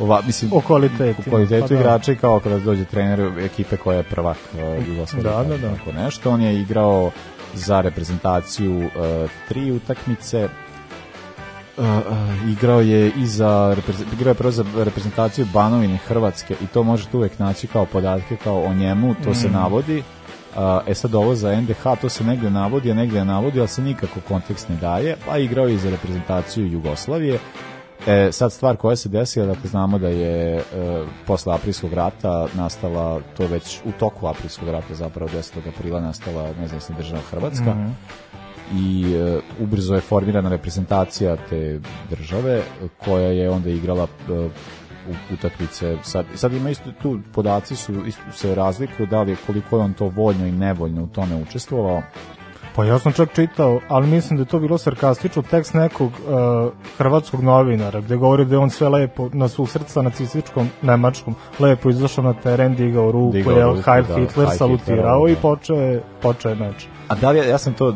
[0.00, 1.22] ova, mislim, O kvalitetu.
[1.26, 1.80] o kvalitetu Pa da.
[1.80, 5.32] igrača i kao kada dođe trener ekipe koja je prvak uh, Jugoslavije.
[5.32, 5.76] Da, da, da.
[5.76, 6.30] Tako nešto.
[6.30, 7.10] On je igrao
[7.54, 8.90] za reprezentaciju uh,
[9.48, 10.48] tri utakmice,
[11.78, 13.76] Uh, uh, igrao je i za
[14.12, 18.62] igrao je prvo za reprezentaciju Banovine Hrvatske i to možete uvek naći kao podatke kao
[18.62, 19.52] o njemu, to se Mm.
[19.52, 19.98] navodi.
[20.56, 23.68] Uh, e sad ovo za NDH, to se negde navodi, a negde ne navodi, ali
[23.68, 27.38] se nikako kontekst ne daje, a igrao je i za reprezentaciju Jugoslavije.
[28.06, 30.62] E, sad stvar koja se desila, dakle znamo da je e,
[31.26, 35.68] posle aprilskog rata nastala, to je već u toku aprilskog rata zapravo 10.
[35.68, 37.90] aprila nastala nezavisna država Hrvatska Mhm.
[38.72, 42.62] I e, ubrzo je formirana reprezentacija te države
[43.04, 44.32] koja je onda igrala e,
[45.08, 45.96] u utakmice.
[46.02, 49.82] Sad, sad ima isto tu podaci su isto se razlikuju da li je koliko je
[49.82, 52.02] on to voljno i nevoljno u tome učestvovao
[52.76, 56.72] Pa ja sam čak čitao, ali mislim da je to bilo sarkastično tekst nekog uh,
[56.98, 61.90] hrvatskog novinara, gde govori da je on sve lepo na susret sa nacističkom Nemačkom, lepo
[61.90, 65.34] izašao na teren, digao ruku, Digao je ruku, Heil da, Hitler Heil salutirao Hitler, i
[65.34, 65.40] da.
[65.40, 66.86] počeo je, počeo je meč.
[67.08, 67.94] A da li je, ja sam to, uh,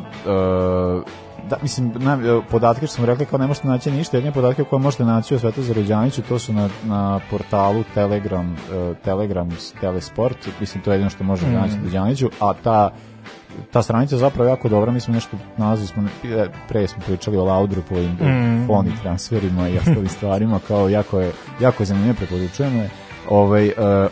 [1.48, 4.80] da, mislim, na, podatke što sam rekli kao ne možete naći ništa, jedine podatke koje
[4.80, 9.48] možete naći o Svetozaru Rođaniću, to su na, na portalu Telegram, uh, Telegram
[9.80, 11.54] Telesport, mislim to je jedino što možete Mm.
[11.54, 12.90] naći o Rođaniću, a ta
[13.72, 17.36] ta stranica je zapravo jako dobra, mi smo nešto nalazili smo, e, pre smo pričali
[17.36, 18.66] o Laudrupovim Mm.
[18.66, 22.90] foni transferima i ostalim stvarima, kao jako je, jako je zanimljivo, preporučujemo je.
[23.28, 24.08] Ovaj, e,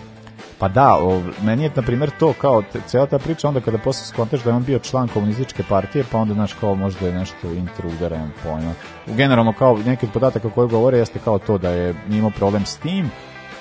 [0.59, 4.07] Pa da, o, meni je, na primjer, to kao, cijela ta priča, onda kada posle
[4.07, 7.53] skontaš da je on bio član komunističke partije, pa onda, znaš, kao možda je nešto
[7.53, 8.73] intro udara, nemam pojma.
[9.07, 12.77] Generalno, kao neki od podataka koje govore, jeste kao to da je imao problem s
[12.77, 13.11] tim,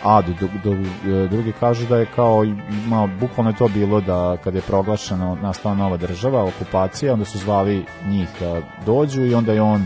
[0.03, 0.33] a do,
[0.63, 2.43] do, e, drugi kažu da je kao
[2.85, 7.37] imao, bukvalno je to bilo da kada je proglašeno nastala nova država, okupacija, onda su
[7.37, 9.81] zvali njih da dođu i onda je on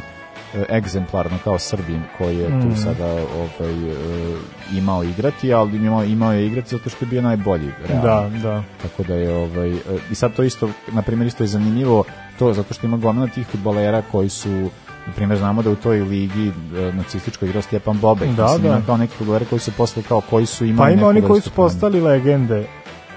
[0.56, 2.76] e, egzemplarno kao Srbin koji je tu Mm.
[2.76, 4.36] sada ovaj, e,
[4.74, 7.72] imao igrati, ali imao, imao je igrati zato što je bio najbolji.
[7.88, 8.30] realno.
[8.30, 8.64] Da, da.
[8.82, 9.74] Tako da je ovaj
[10.12, 12.04] i sad to isto na primjer isto je zanimljivo
[12.40, 14.70] to zato što ima gomila tih fudbalera koji su
[15.08, 18.30] na primjer znamo da u toj ligi e, nacističkoj igrao Stjepan Bobek.
[18.30, 18.68] Da, Mislim, da.
[18.68, 21.42] ima kao neki fudbaleri koji su posle kao koji su imali Pa ima oni koji
[21.42, 22.68] su postali legende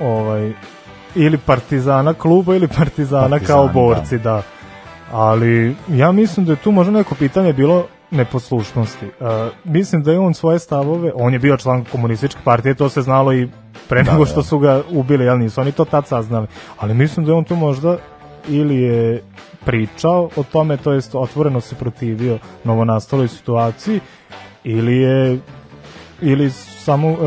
[0.00, 0.52] ovaj,
[1.14, 4.42] ili partizana kluba ili partizana, Partizani, kao borci, da.
[5.12, 9.06] Ali ja mislim da je tu možda neko pitanje bilo neposlušnosti.
[9.06, 9.28] Uh,
[9.64, 13.32] mislim da je on svoje stavove, on je bio član komunističke partije, to se znalo
[13.32, 13.48] i
[13.88, 14.30] pre Da, nego da.
[14.30, 16.46] što su ga ubili, jel nisu oni to tad saznali.
[16.78, 17.96] Ali mislim da je on tu možda
[18.48, 19.22] ili je
[19.64, 24.00] pričao o tome, to jest otvoreno se protivio novonastaloj situaciji,
[24.64, 25.38] ili je
[26.22, 27.18] ili samo uh,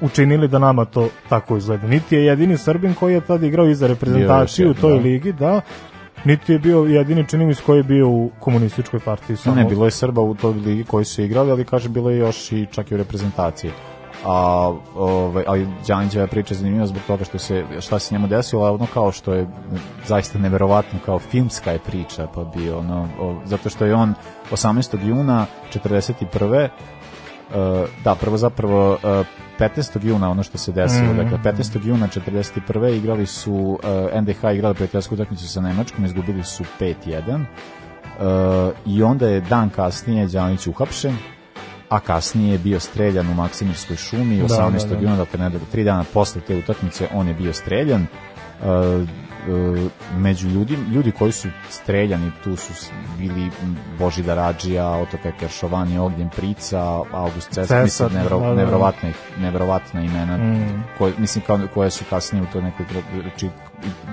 [0.00, 1.86] učinili da nama to tako izgleda.
[1.86, 5.00] Niti je jedini Srbin koji je tad igrao i za reprezentaciju u toj da.
[5.00, 5.60] ligi, da.
[6.24, 9.36] Niti je bio jedini čini mi koji je bio u komunističkoj partiji.
[9.36, 9.56] Samo.
[9.56, 12.52] Ne, bilo je Srba u toj ligi koji su igrali, ali kaže bilo je još
[12.52, 13.70] i čak i u reprezentaciji.
[14.24, 18.64] A, ovaj, ali Đanićeva priča je zanimljiva zbog toga što se, šta se njemu desilo,
[18.64, 19.46] a ono kao što je
[20.06, 24.14] zaista neverovatno, kao filmska je priča, pa bio ono, o, zato što je on
[24.50, 25.06] 18.
[25.06, 26.68] juna 41.
[27.48, 27.54] Uh,
[28.04, 28.98] da, prvo zapravo uh,
[29.58, 30.06] 15.
[30.06, 31.16] juna ono što se desilo, Mm.
[31.16, 31.86] dakle 15.
[31.86, 32.96] juna 41.
[32.96, 37.44] igrali su uh, NDH igrali prijateljsku utakmicu sa Nemačkom, izgubili su 5-1.
[38.18, 41.16] Uh, i onda je dan kasnije Đanić uhapšen,
[41.88, 44.88] a kasnije je bio streljan u Maksimirskoj šumi Da, 18.
[44.88, 45.02] da, da.
[45.02, 48.06] juna, dakle ne, tri dana posle te utakmice on je bio streljan.
[48.62, 49.08] Uh,
[50.16, 52.72] među ljudi, ljudi koji su streljani tu su
[53.18, 53.50] bili
[53.98, 58.54] Božidar Adžija, Otoka Keršovani, Ognjen Prica, August Cesar, Cesar, mislim, nevro, da, da.
[58.54, 60.84] nevrovatne, nevrovatna imena Mm.
[60.98, 62.86] koje, mislim kao, koje su kasnije u toj nekoj
[63.36, 63.48] či,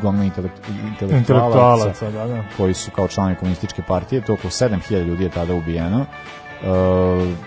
[0.02, 2.44] gomila intelekt, intelektualaca Intelektualaca, da, da.
[2.58, 6.06] koji su kao članovi komunističke partije, to oko 7000 ljudi je tada ubijeno.
[6.64, 6.68] E,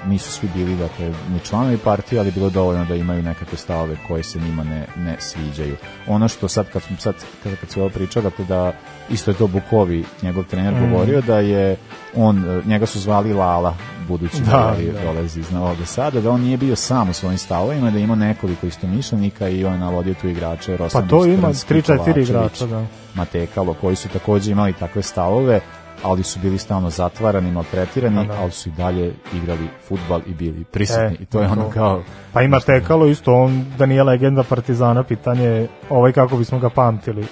[0.06, 4.22] nisu svi bili dakle ni članovi partije, ali bilo dovoljno da imaju nekakve stavove koje
[4.22, 5.76] se njima ne, ne sviđaju.
[6.06, 8.72] Ono što sad kad sad kad, kad se ovo pričao, dakle da
[9.10, 10.90] isto je to Bukovi, njegov trener Mm.
[10.90, 11.76] govorio da je
[12.16, 13.76] on e, njega su zvali Lala
[14.08, 17.38] budući da, Da, je dolazi iz Novog Sada, da on nije bio sam u svojim
[17.38, 21.26] stavovima, da je imao nekoliko istomišljenika i on je navodio tu igrače Pa Rosadu to
[21.26, 22.86] ima Strnski, 3-4 Kovačević, igrača, da.
[23.14, 25.60] Matekalo, koji su takođe imali takve stavove,
[26.02, 28.40] ali su bili stalno zatvarani, maltretirani, Da, da.
[28.40, 31.04] ali su i dalje igrali futbal i bili prisutni.
[31.04, 31.70] E, I to je ono to.
[31.70, 32.02] kao...
[32.32, 36.70] Pa ima tekalo isto, on da nije legenda Partizana, pitanje je ovaj kako bismo ga
[36.70, 37.26] pamtili.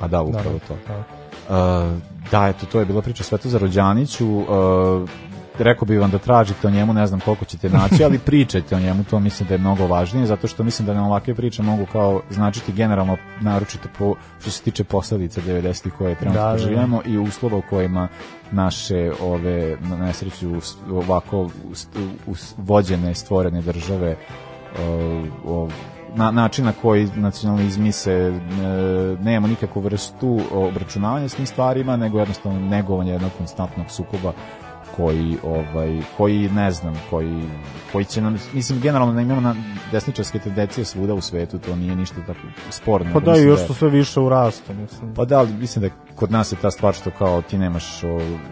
[0.00, 0.76] A da, upravo Naravno, to.
[0.88, 1.04] da.
[1.84, 1.92] Uh,
[2.30, 4.26] da, eto, to je bila priča Svetozar Rođaniću.
[4.38, 4.46] Uh,
[5.64, 8.80] rekao bih vam da tražite o njemu, ne znam koliko ćete naći, ali pričajte o
[8.80, 11.86] njemu, to mislim da je mnogo važnije, zato što mislim da nam ovakve priče mogu
[11.92, 16.58] kao značiti generalno, naročito po, što se tiče posledica 90-ih koje trenutno Da, da, da.
[16.58, 18.08] živimo i uslova u kojima
[18.50, 20.52] naše ove nesreću
[20.90, 21.50] ovako
[22.56, 24.16] vođene stvorene države
[24.78, 25.68] o, o,
[26.14, 28.32] na, način na koji nacionalizmi se e,
[29.22, 34.32] nema nikakvu vrstu obračunavanja s tim stvarima, nego jednostavno negovanje jednog konstantnog sukoba
[34.96, 37.42] koji ovaj koji ne znam koji
[37.92, 39.54] koji će nam mislim generalno da imamo na
[39.92, 43.74] desničarske tendencije svuda u svetu to nije ništa tako sporno Pa da, i još su
[43.74, 45.14] sve više u rastu, mislim.
[45.14, 47.84] pa da, ali mislim da kod nas je ta stvar što kao ti nemaš,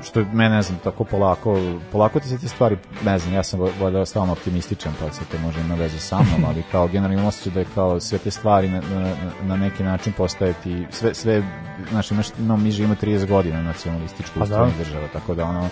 [0.02, 1.60] što mene, ne znam, tako polako,
[1.92, 5.38] polako ti se te stvari, ne znam, ja sam valjda stalno optimističan, pa se to
[5.38, 8.68] može ima veze sa mnom, ali kao generalno osjećaj da je kao sve te stvari
[8.68, 11.42] na, na, na neki način postaje ti, sve, sve,
[11.90, 14.70] znaš, imaš, no, mi živimo 30 godina nacionalističku Pa da.
[14.78, 15.68] država, tako da ono,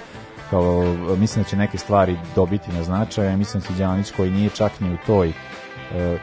[0.50, 4.50] kao, mislim da će neke stvari dobiti na značaju, mislim da će Đanić koji nije
[4.50, 5.32] čak ni u toj e,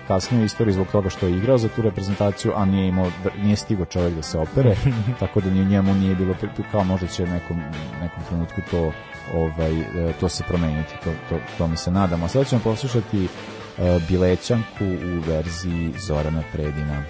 [0.08, 3.86] kasnije istoriji zbog toga što je igrao za tu reprezentaciju, a nije imao nije stigao
[3.86, 4.76] čovjek da se opere,
[5.20, 6.36] tako da ni njemu nije bilo
[6.72, 7.62] kao možda će nekom
[8.02, 8.92] nekom trenutku to
[9.34, 10.94] ovaj e, to se promeniti.
[11.04, 12.26] To, to, to mi se nadamo.
[12.26, 13.30] A sada ćemo poslušati e,
[14.10, 17.04] Bilećanku u verziji Zorana Predina.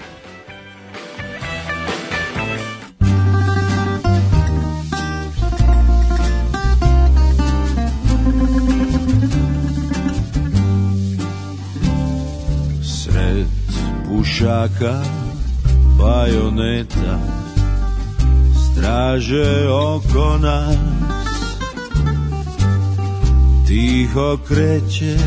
[14.14, 15.02] Pušaka,
[15.98, 17.18] bajoneta
[18.72, 20.78] Straže oko nas.
[23.68, 25.18] Tiho kreće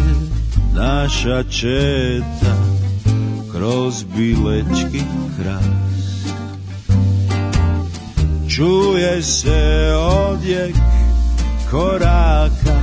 [0.74, 2.56] naša četa
[3.52, 5.02] Kroz bilečki
[5.38, 5.64] kras
[8.56, 10.74] Čuje se odjek
[11.70, 12.80] koraka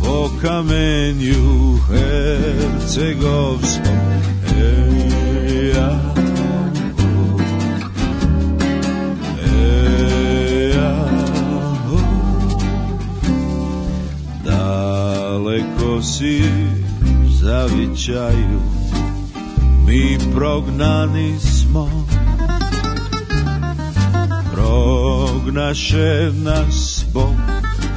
[0.00, 3.98] po kamenju hercegovskom
[16.02, 16.42] Si
[17.40, 18.60] zavičaju
[19.86, 22.06] mi prognani smo.
[26.32, 27.34] Nas Bog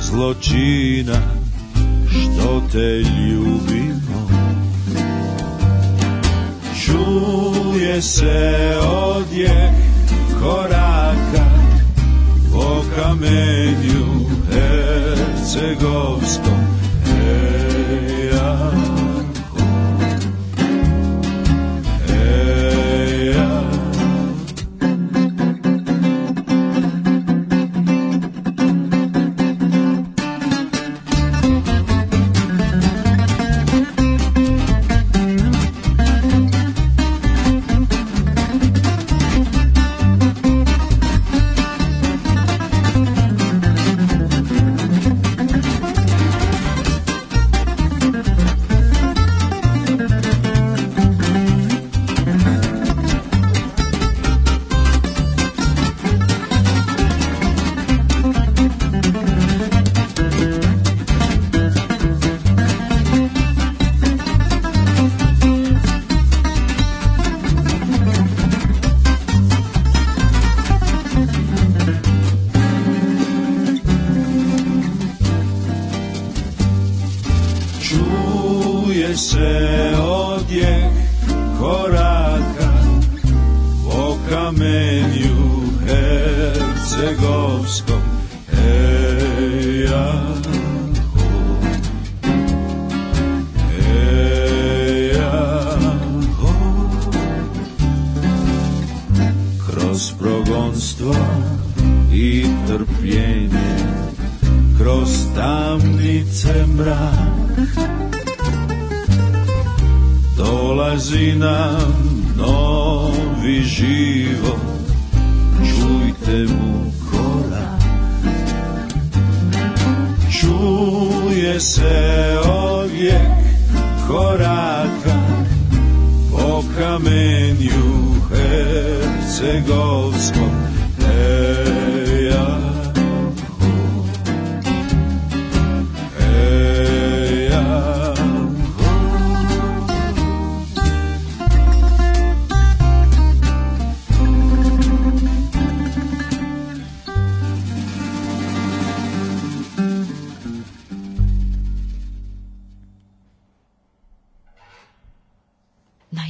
[0.02, 1.22] zločina
[2.10, 4.41] što te ljubimo
[7.02, 9.74] čuje se odjek
[10.40, 11.46] koraka
[12.54, 14.06] po kamenju
[14.52, 16.81] hercegovskom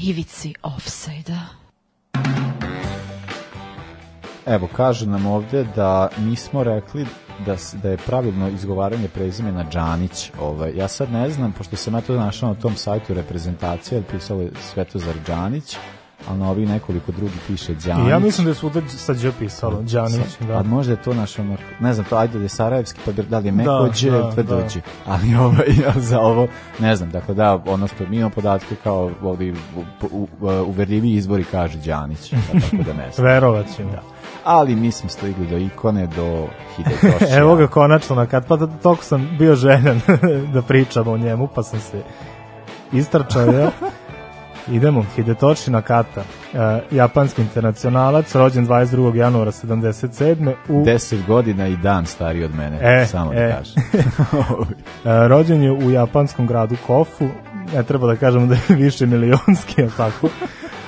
[0.03, 1.61] ivici offside-a.
[4.45, 7.05] Evo, kaže nam ovde da nismo rekli
[7.45, 10.31] da, da je pravilno izgovaranje prezimena Đanić.
[10.39, 10.73] Ovaj.
[10.75, 14.51] Ja sad ne znam, pošto sam ja to našao na tom sajtu reprezentacije, pisalo je
[14.61, 15.77] Svetozar Đanić,
[16.27, 18.09] a na ovi nekoliko drugi piše Đanić.
[18.09, 20.53] Ja mislim da je svuda sa Đ pisalo, Đanić, da.
[20.53, 23.23] A možda je to naš ono, ne znam, to ajde da je Sarajevski, pa bi-
[23.23, 24.81] da li je Da, da, da, Tvrdođe.
[25.05, 26.47] Ali ovaj, ja za ovo,
[26.79, 29.53] ne znam, dakle da, ono što mi imamo podatke kao ovdje
[30.67, 33.25] uverljivi izbori kaže Đanić, pa tako da ne znam.
[33.25, 33.91] Verovat ćemo.
[33.91, 34.01] Da.
[34.43, 37.37] Ali mi smo stigli do ikone, do Hidetošija.
[37.39, 40.01] Evo ga konačno na kad, pa da, toliko sam bio željan
[40.53, 42.01] da pričamo o njemu, pa sam se
[42.93, 43.69] istračao, jel?
[44.67, 46.59] Idemo, Hidetoshi Nakata, uh,
[46.91, 49.15] japanski internacionalac, rođen 22.
[49.15, 50.53] januara 77.
[50.69, 53.35] u 10 godina i dan stariji od mene, E, samo e.
[53.35, 53.83] da kažem.
[55.05, 57.27] E, rođen je u japanskom gradu Kofu,
[57.73, 60.29] ne treba da kažemo da je više milionski, ali tako.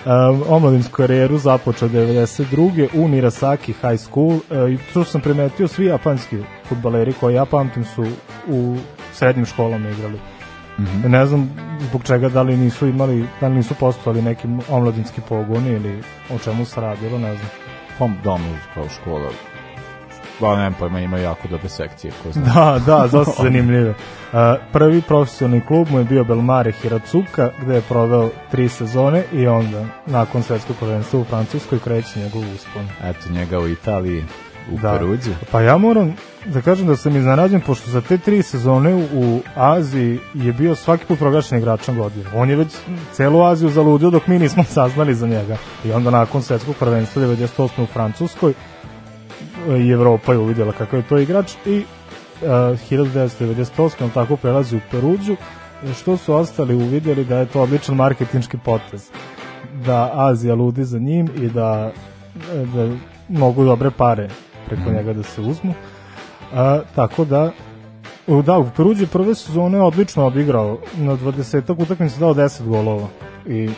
[0.05, 2.87] Um, omladinsku karijeru započeo 92.
[2.93, 6.37] u Nirasaki High School e, i tu sam primetio svi japanski
[6.69, 8.05] futbaleri koji ja pamtim su
[8.47, 8.77] u
[9.13, 10.19] srednjim školama igrali.
[10.79, 11.11] Mhm.
[11.11, 15.69] Ne znam zbog čega, da li nisu imali, da li nisu postojali neki omladinski pogoni
[15.69, 17.49] ili o čemu se radilo, ne znam.
[17.97, 19.29] Pom domu kao škola.
[20.39, 22.13] Ba, nemam pojma, ima jako dobre sekcije.
[22.23, 22.43] Ko zna.
[22.43, 23.89] Da, da, dosta zanimljivo.
[23.89, 24.39] Uh,
[24.71, 29.85] prvi profesionalni klub mu je bio Belmare Hiratsuka, gde je proveo tri sezone i onda,
[30.05, 32.87] nakon svetskog prvenstva u Francuskoj, kreće njegov uspon.
[33.03, 34.23] Eto, njega u Italiji,
[34.71, 34.91] u Da.
[34.91, 35.31] Peruđi.
[35.51, 36.15] Pa ja moram
[36.45, 41.05] da kažem da sam iznenađen, pošto za te tri sezone u Aziji je bio svaki
[41.05, 42.25] put proglašen igračom godine.
[42.35, 42.75] On je već
[43.11, 45.57] celu Aziju zaludio dok mi nismo saznali za njega.
[45.85, 47.83] I onda nakon svetskog prvenstva 98.
[47.83, 48.53] u Francuskoj
[49.77, 51.77] i Evropa je uvidjela kakav je to igrač i
[52.41, 54.03] uh, 1998.
[54.03, 55.35] on tako prelazi u Peruđu
[55.93, 59.09] što su ostali uvidjeli da je to odličan marketinški potez
[59.85, 61.91] da Azija ludi za njim i da,
[62.75, 62.89] da
[63.29, 64.29] mogu dobre pare
[64.67, 65.73] preko njega da se uzmu.
[66.53, 67.51] A, tako da
[68.45, 70.77] da, u Peruđi prve sezone je odlično odigrao.
[70.97, 73.07] Na 20 utakmica dao 10 golova.
[73.47, 73.69] I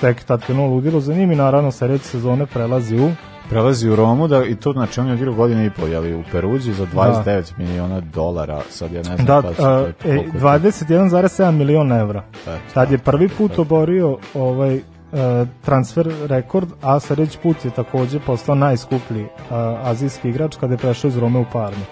[0.00, 3.10] tek tad krenuo ludilo za njim i naravno sledeće sezone prelazi u
[3.50, 6.22] Prelazi u Romu da, i to znači on je odigrao godinu i po, jeli, u
[6.32, 10.48] Peruđi za 29 miliona dolara, sad ja ne znam Da, a, e, koliko je to.
[10.48, 12.22] 21,7 miliona evra.
[12.42, 14.80] Eto, Tad je da, prvi put oborio ovaj
[15.62, 21.08] transfer rekord, a sledeći put je takođe postao najskuplji a, azijski igrač kada je prešao
[21.08, 21.84] iz Rome u Parmu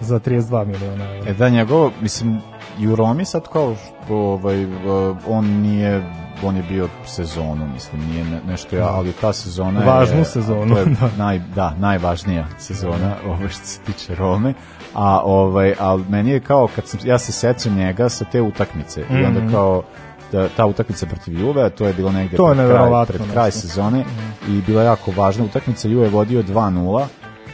[0.00, 1.30] za 32 miliona evra.
[1.30, 2.38] E da, njegovo, mislim,
[2.78, 6.02] i u Romi sad kao što, ovaj, v- on nije
[6.44, 8.90] on je bio sezonu, mislim, nije ne- nešto ja, Da.
[8.90, 11.10] ali ta sezona Važnu je, sezonu, to je da.
[11.16, 14.54] naj, da, najvažnija sezona, ovaj, što se tiče Rome,
[14.94, 19.00] a ovaj, al meni je kao, kad sam, ja se sećam njega sa te utakmice,
[19.02, 19.50] i onda Mhm.
[19.50, 20.11] kao, da,
[20.56, 24.04] ta utakmica protiv Juve, to je bilo negde To pred kraj, pred kraj sezone
[24.48, 27.06] i bila jako važna utakmica, Juve je vodio 2:0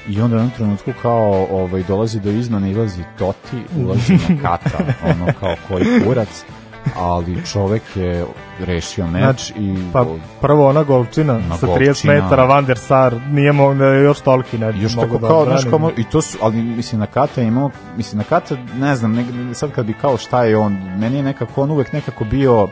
[0.08, 4.78] i onda jednom trenutku kao ovaj dolazi do izmane, izlazi Toti, ulazi na kata,
[5.10, 6.44] ono kao koji kurac,
[6.96, 8.26] ali čovek je
[8.60, 10.04] rešio meč Znači, i Pa
[10.40, 12.12] prvo ona golčina Na sa 30 golčina.
[12.12, 13.72] metara Van der Sar, nije mo,
[14.04, 17.06] još toliki ne još tako da kao, znaš, kao, i to su, ali mislim na
[17.06, 20.72] Kata imao, mislim na Kata, ne znam, ne, sad kad bi kao šta je on,
[20.98, 22.70] meni je nekako, on uvek nekako bio, uh,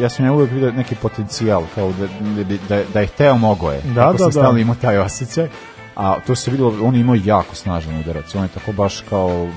[0.00, 2.06] ja sam ja uvek vidio neki potencijal, kao da,
[2.44, 3.80] da, da, da je hteo mogo je.
[3.84, 4.32] Da, Tako da, sam da.
[4.32, 5.48] stalno imao taj osjećaj.
[5.96, 9.48] A to se videlo, on je imao jako snažan udarac, on je tako baš kao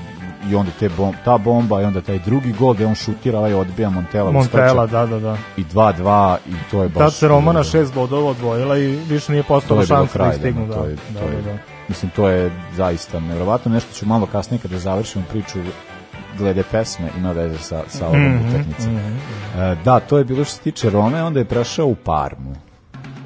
[0.42, 3.54] i onda te bom, ta bomba i onda taj drugi gol gde on šutira, ovaj
[3.54, 5.36] odbija Montela, Montela, da, da, da.
[5.56, 6.98] i 2-2 i to je baš...
[6.98, 10.66] Tad se Roma na šest bodova odvojila i više nije postala šansa da kraj, stignu.
[10.66, 11.58] da, Da, to je, da, to je, da, da.
[11.88, 15.58] mislim, to je zaista nevjerovatno, nešto ću malo kasnije kada završimo priču
[16.38, 18.94] glede pesme, ima veze sa, sa ovom Mhm, utakmicom.
[18.94, 19.16] mhm.
[19.60, 22.54] E, da, to je bilo što se tiče Rome, onda je prešao u Parmu.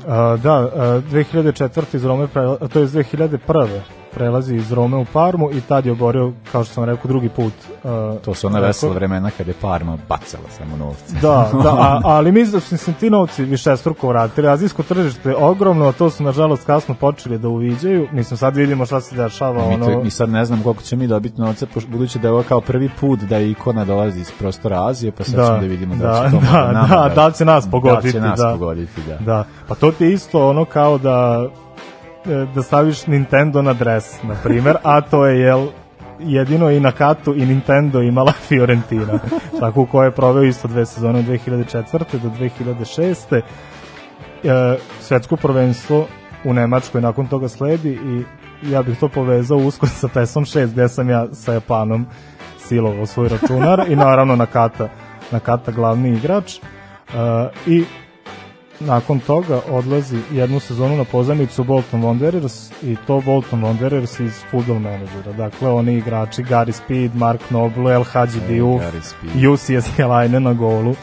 [0.09, 0.69] A, da, a,
[1.03, 1.83] 2004.
[1.93, 3.81] iz Rome, to je 2001.
[4.15, 7.53] prelazi iz Rome u Parmu i tad je oborio, kao što sam rekao, drugi put.
[7.85, 11.15] a, To su ona vesela vremena kada je Parma bacala samo novce.
[11.23, 14.49] Da, da, a, ali mislim da su se ti novci više struko vratili.
[14.49, 18.09] Azijsko tržište je ogromno, a to su nažalost kasno počeli da uviđaju.
[18.13, 19.69] Mislim, sad vidimo šta se dešava.
[19.69, 22.43] mi, ono, mi sad ne znam koliko će mi dobiti novca, budući da je ovo
[22.49, 25.67] kao prvi put da je ikona dolazi iz prostora Azije, pa sad Da, ćemo da
[25.67, 28.21] vidimo da, da, će to da, nama da, da li će nas pogoditi, Da će
[28.21, 28.53] nas da.
[28.53, 29.17] pogoditi, da.
[29.25, 31.47] Da, pa to ti je isto ono kao da
[32.55, 35.67] da staviš Nintendo na dres, na primer, a to je jel
[36.19, 39.19] jedino i na katu i Nintendo imala Fiorentina,
[39.61, 42.19] tako u kojoj je proveo isto dve sezone od 2004.
[42.23, 43.41] do 2006.
[44.45, 46.07] E, svetsko prvenstvo
[46.45, 48.25] u Nemačkoj nakon toga sledi i
[48.71, 52.07] ja bih to povezao usko sa PESom 6 gde sam ja sa Japanom
[52.59, 54.89] silovao svoj računar i naravno na kata,
[55.33, 56.59] na kata glavni igrač.
[57.67, 57.85] I
[58.81, 64.79] nakon toga odlazi jednu sezonu na pozajmicu Bolton Wanderers i to Bolton Wanderers iz Football
[64.79, 65.33] Managera.
[65.37, 68.83] Dakle, oni igrači Gary Speed, Mark Noble, El Hadji Diouf.
[69.53, 70.95] UCS Helajne na golu.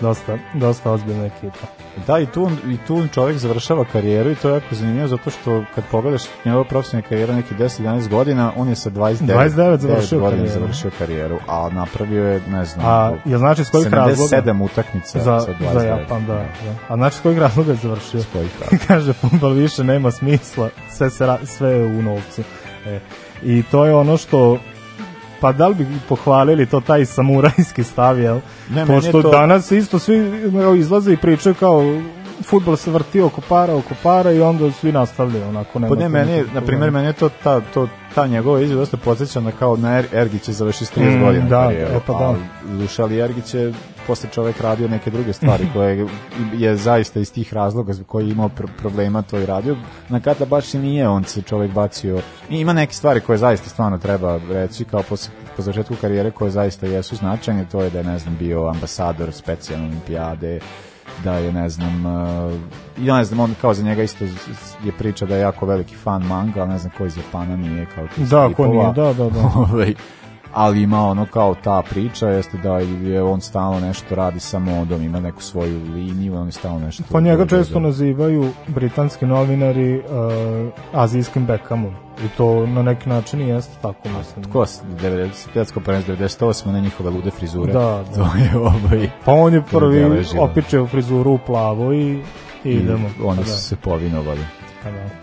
[0.00, 1.66] Dosta, dosta ozbiljna ekipa.
[2.06, 5.64] Da, i tu, i tu čovjek završava karijeru i to je jako zanimljivo zato što
[5.74, 10.42] kad pogledaš njegova profesionalna karijera neki 10-11 godina, on je sa 29, 29 završio godina
[10.42, 10.60] karijeru.
[10.60, 14.42] završio karijeru, a napravio je, ne znam, A je znači s kojih razloga?
[14.42, 15.72] 77 utakmica za, sa 29.
[15.72, 16.46] za Japan, da, da.
[16.88, 18.20] A znači s kojih razloga je završio?
[18.20, 18.84] S kojih razloga?
[18.86, 22.42] Kaže, futbol više nema smisla, sve, se, sve je u novcu.
[22.86, 23.00] E.
[23.42, 24.58] I to je ono što
[25.40, 28.38] pa da li bi pohvalili to taj samurajski stav, jel?
[28.70, 30.32] Ne, Pošto to- danas isto svi
[30.78, 31.82] izlaze i pričaju kao
[32.42, 35.78] futbol se vrti oko para, oko para i onda svi nastavljaju onako.
[35.78, 38.96] nema Pa ne, meni na primjer, meni je to ta, to, ta njegova izjava dosta
[38.96, 42.12] podsjeća na kao na er, Ergić je završio s 30 Mm, godina da, e, pa
[42.12, 42.34] da.
[42.78, 43.72] duša, ali Ergić je
[44.06, 46.06] posle čovek radio neke druge stvari koje
[46.54, 49.76] je zaista iz tih razloga koji je imao pr problema to i radio.
[50.08, 52.20] Na Kata baš i nije on se čovek bacio.
[52.50, 55.16] I ima neke stvari koje zaista stvarno treba reći kao po,
[55.56, 59.32] po završetku karijere koje zaista jesu značajne, to je da je ne znam bio ambasador
[59.32, 60.60] specijalne olimpijade,
[61.24, 62.52] da je ne znam uh,
[62.98, 64.24] ja ne znam on kao za njega isto
[64.84, 67.86] je priča da je jako veliki fan manga ali ne znam ko iz Japana nije
[67.94, 69.50] kao tih Da, ko nije, da, da, da.
[70.56, 75.02] Ali ima ono kao ta priča jeste da je on stalno nešto radi sa modom
[75.02, 80.02] ima neku svoju liniju on je stalno nešto Pa njega često nazivaju britanski novinari uh,
[80.92, 81.94] azijskim Beckhamom.
[82.24, 84.52] I to na neki način i jeste tako, mislim.
[84.52, 84.64] Ko,
[85.02, 87.72] 90, svjetsko prvenstvo 98, ne njihove lude frizure.
[87.72, 88.14] Da, da.
[88.14, 89.10] To je ovaj...
[89.24, 92.12] Pa on je prvi opičeo frizuru u plavo i,
[92.64, 93.10] i I idemo.
[93.24, 93.56] Oni Pa su da.
[93.56, 94.65] se povinovali.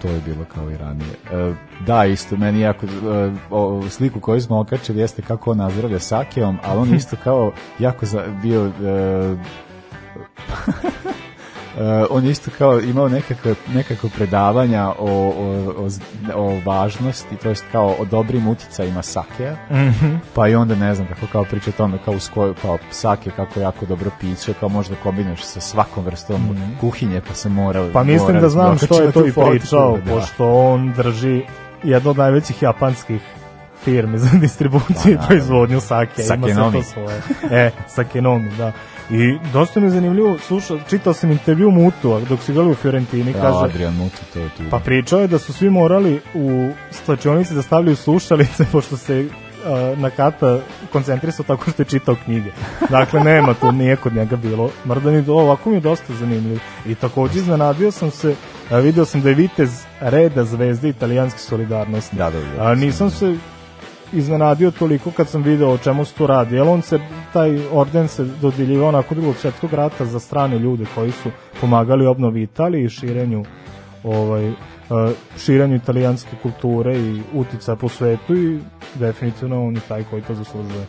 [0.01, 1.11] To je bilo kao i ranije.
[1.33, 1.53] E,
[1.85, 6.79] da, isto, meni jako, e, sliku koju smo okačili jeste kako on nazdravlja sakeom, ali
[6.79, 8.05] on isto kao jako
[8.41, 8.71] bio...
[11.77, 15.89] E, e, on je isto kao imao nekakve, nekakve predavanja o, o, o,
[16.35, 20.15] o važnosti, to jest kao o dobrim uticajima sakeja, Mhm.
[20.33, 23.31] pa i onda ne znam kako kao priča o tome kao, uz koju, kao sake,
[23.35, 27.89] kako jako dobro piće, kao možda kombinuješ sa svakom vrstom kuhinje, pa se mora...
[27.93, 30.13] Pa mislim mora da znam što je to i pričao, da.
[30.13, 31.41] pošto on drži
[31.83, 33.21] jednu od najvećih japanskih
[33.83, 35.27] firmi za distribuciju Pa, i naravno.
[35.27, 36.11] proizvodnju sake.
[36.17, 36.77] Ima sve Sakenomi.
[36.77, 37.21] to svoje.
[37.51, 38.71] E, Sakenomi, da.
[39.11, 43.31] I dosta mi je zanimljivo, slušao, čitao sam intervju Mutu, dok su igrali u Fiorentini,
[43.31, 44.63] Ja, kaže, Adrian Mutu, to je tu.
[44.71, 49.27] Pa pričao je da su svi morali u slačionici da stavljaju slušalice pošto se
[49.65, 50.59] uh, na kata
[50.91, 52.51] koncentrisao tako što je čitao knjige.
[52.89, 54.69] Dakle, nema tu, nije kod njega bilo.
[54.85, 56.59] Mrda mi do, ovako mi je dosta zanimljivo.
[56.85, 58.35] I takođe iznenadio sam se,
[58.71, 59.69] a, video sam da je Vitez
[59.99, 62.15] reda zvezde italijanske solidarnosti.
[62.15, 62.63] Da, da, da.
[62.63, 63.35] A, nisam se
[64.13, 66.55] iznenadio toliko kad sam video o čemu se tu radi.
[66.55, 66.99] Jer on se,
[67.33, 71.29] taj orden se dodjeljivao nakon drugog svjetskog rata za strane ljude koji su
[71.61, 73.45] pomagali obnovi Italije i širenju
[74.03, 74.53] ovaj, e,
[75.37, 78.59] širenju italijanske kulture i utica po svetu i
[78.95, 80.85] definitivno on je taj koji to zaslužuje.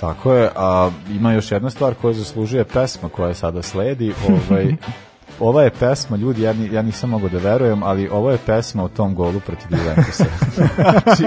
[0.00, 4.12] Tako je, a ima još jedna stvar koja zaslužuje pesma koja sada sledi.
[4.28, 4.76] Ovaj,
[5.40, 8.84] ova je pesma, ljudi, ja, ni, ja nisam mogao da verujem, ali ovo je pesma
[8.84, 10.24] o tom golu protiv Juventusa.
[11.02, 11.24] znači,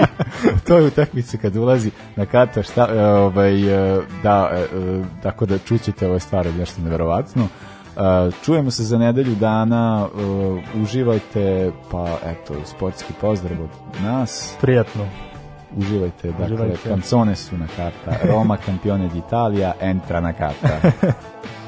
[0.66, 4.66] to je utakmici kad ulazi na kata šta, e, ovaj, e, da, e,
[5.22, 7.44] tako da čućete ove stvari nešto neverovatno.
[7.44, 14.54] E, čujemo se za nedelju dana, e, uživajte, pa eto, sportski pozdrav od nas.
[14.60, 15.06] Prijatno.
[15.76, 16.88] Uživajte, dakle, Uživajte.
[16.88, 20.68] canzone su na karta, Roma campione d'Italia, entra na karta.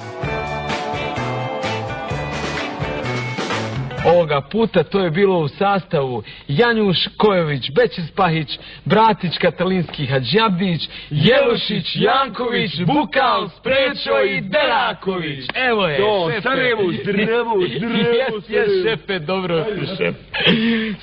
[4.05, 11.97] Ovoga puta to je bilo u sastavu Janjuš Kojović, Bećis Pahić, Bratić Katalinski Hadžabdić, Jelušić,
[11.97, 15.45] Janković, Bukal, Sprečo i Deraković.
[15.55, 16.41] Evo je, Jo, šefe.
[16.43, 18.83] Sarajevo, Jes, jes, Sarajevo.
[18.85, 20.15] šefe, dobro si, šef.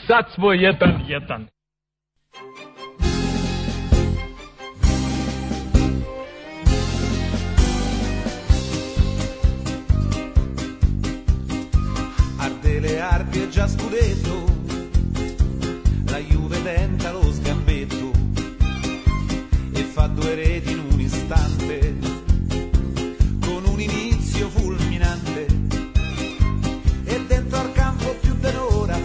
[0.07, 1.47] Sad smo jedan, jedan.
[13.01, 14.45] Arti e già scudetto,
[16.05, 18.11] la Juve tenta lo sgambetto
[19.73, 21.95] e fa due reti in un istante,
[23.39, 25.45] con un inizio fulminante
[27.05, 28.99] e dentro al campo più d'un'ora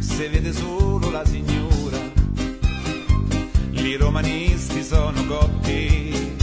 [0.00, 1.98] se vede solo la signora,
[3.70, 6.36] i romanisti sono cotti,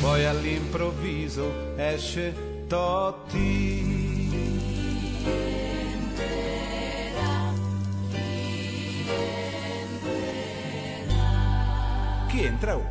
[0.00, 3.95] poi all'improvviso esce Totti.
[12.28, 12.76] Chi entra?
[12.76, 12.84] Oh.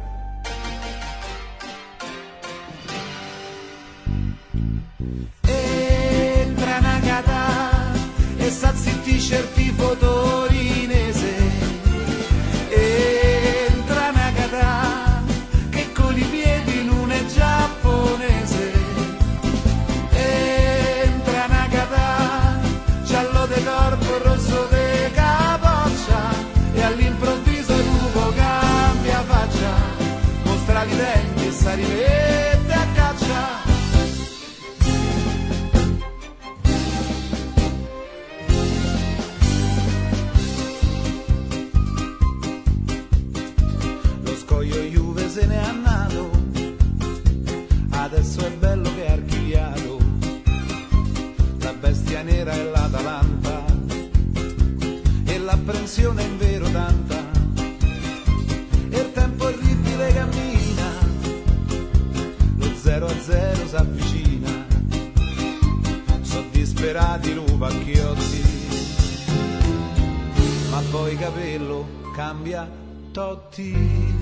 [5.42, 7.94] Entra Nagata
[8.38, 9.96] e sazzittisce il tifo
[44.56, 46.30] scoglio Juve se ne è andato.
[47.90, 49.98] Adesso è bello che è archiviato.
[51.60, 53.66] La bestia nera è l'Atalanta.
[55.26, 57.32] E l'apprensione è in vero tanta.
[58.90, 60.90] E il tempo orribile cammina.
[62.56, 64.64] Lo 0 a 0 si avvicina
[66.22, 68.44] sono disperati lupacchiotti
[70.70, 72.68] ma poi capello cambia
[73.12, 74.15] Totti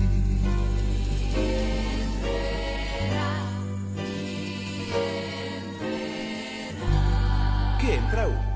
[7.78, 8.52] che entra uh.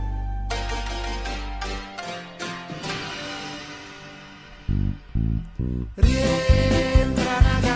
[5.94, 7.67] Rientra una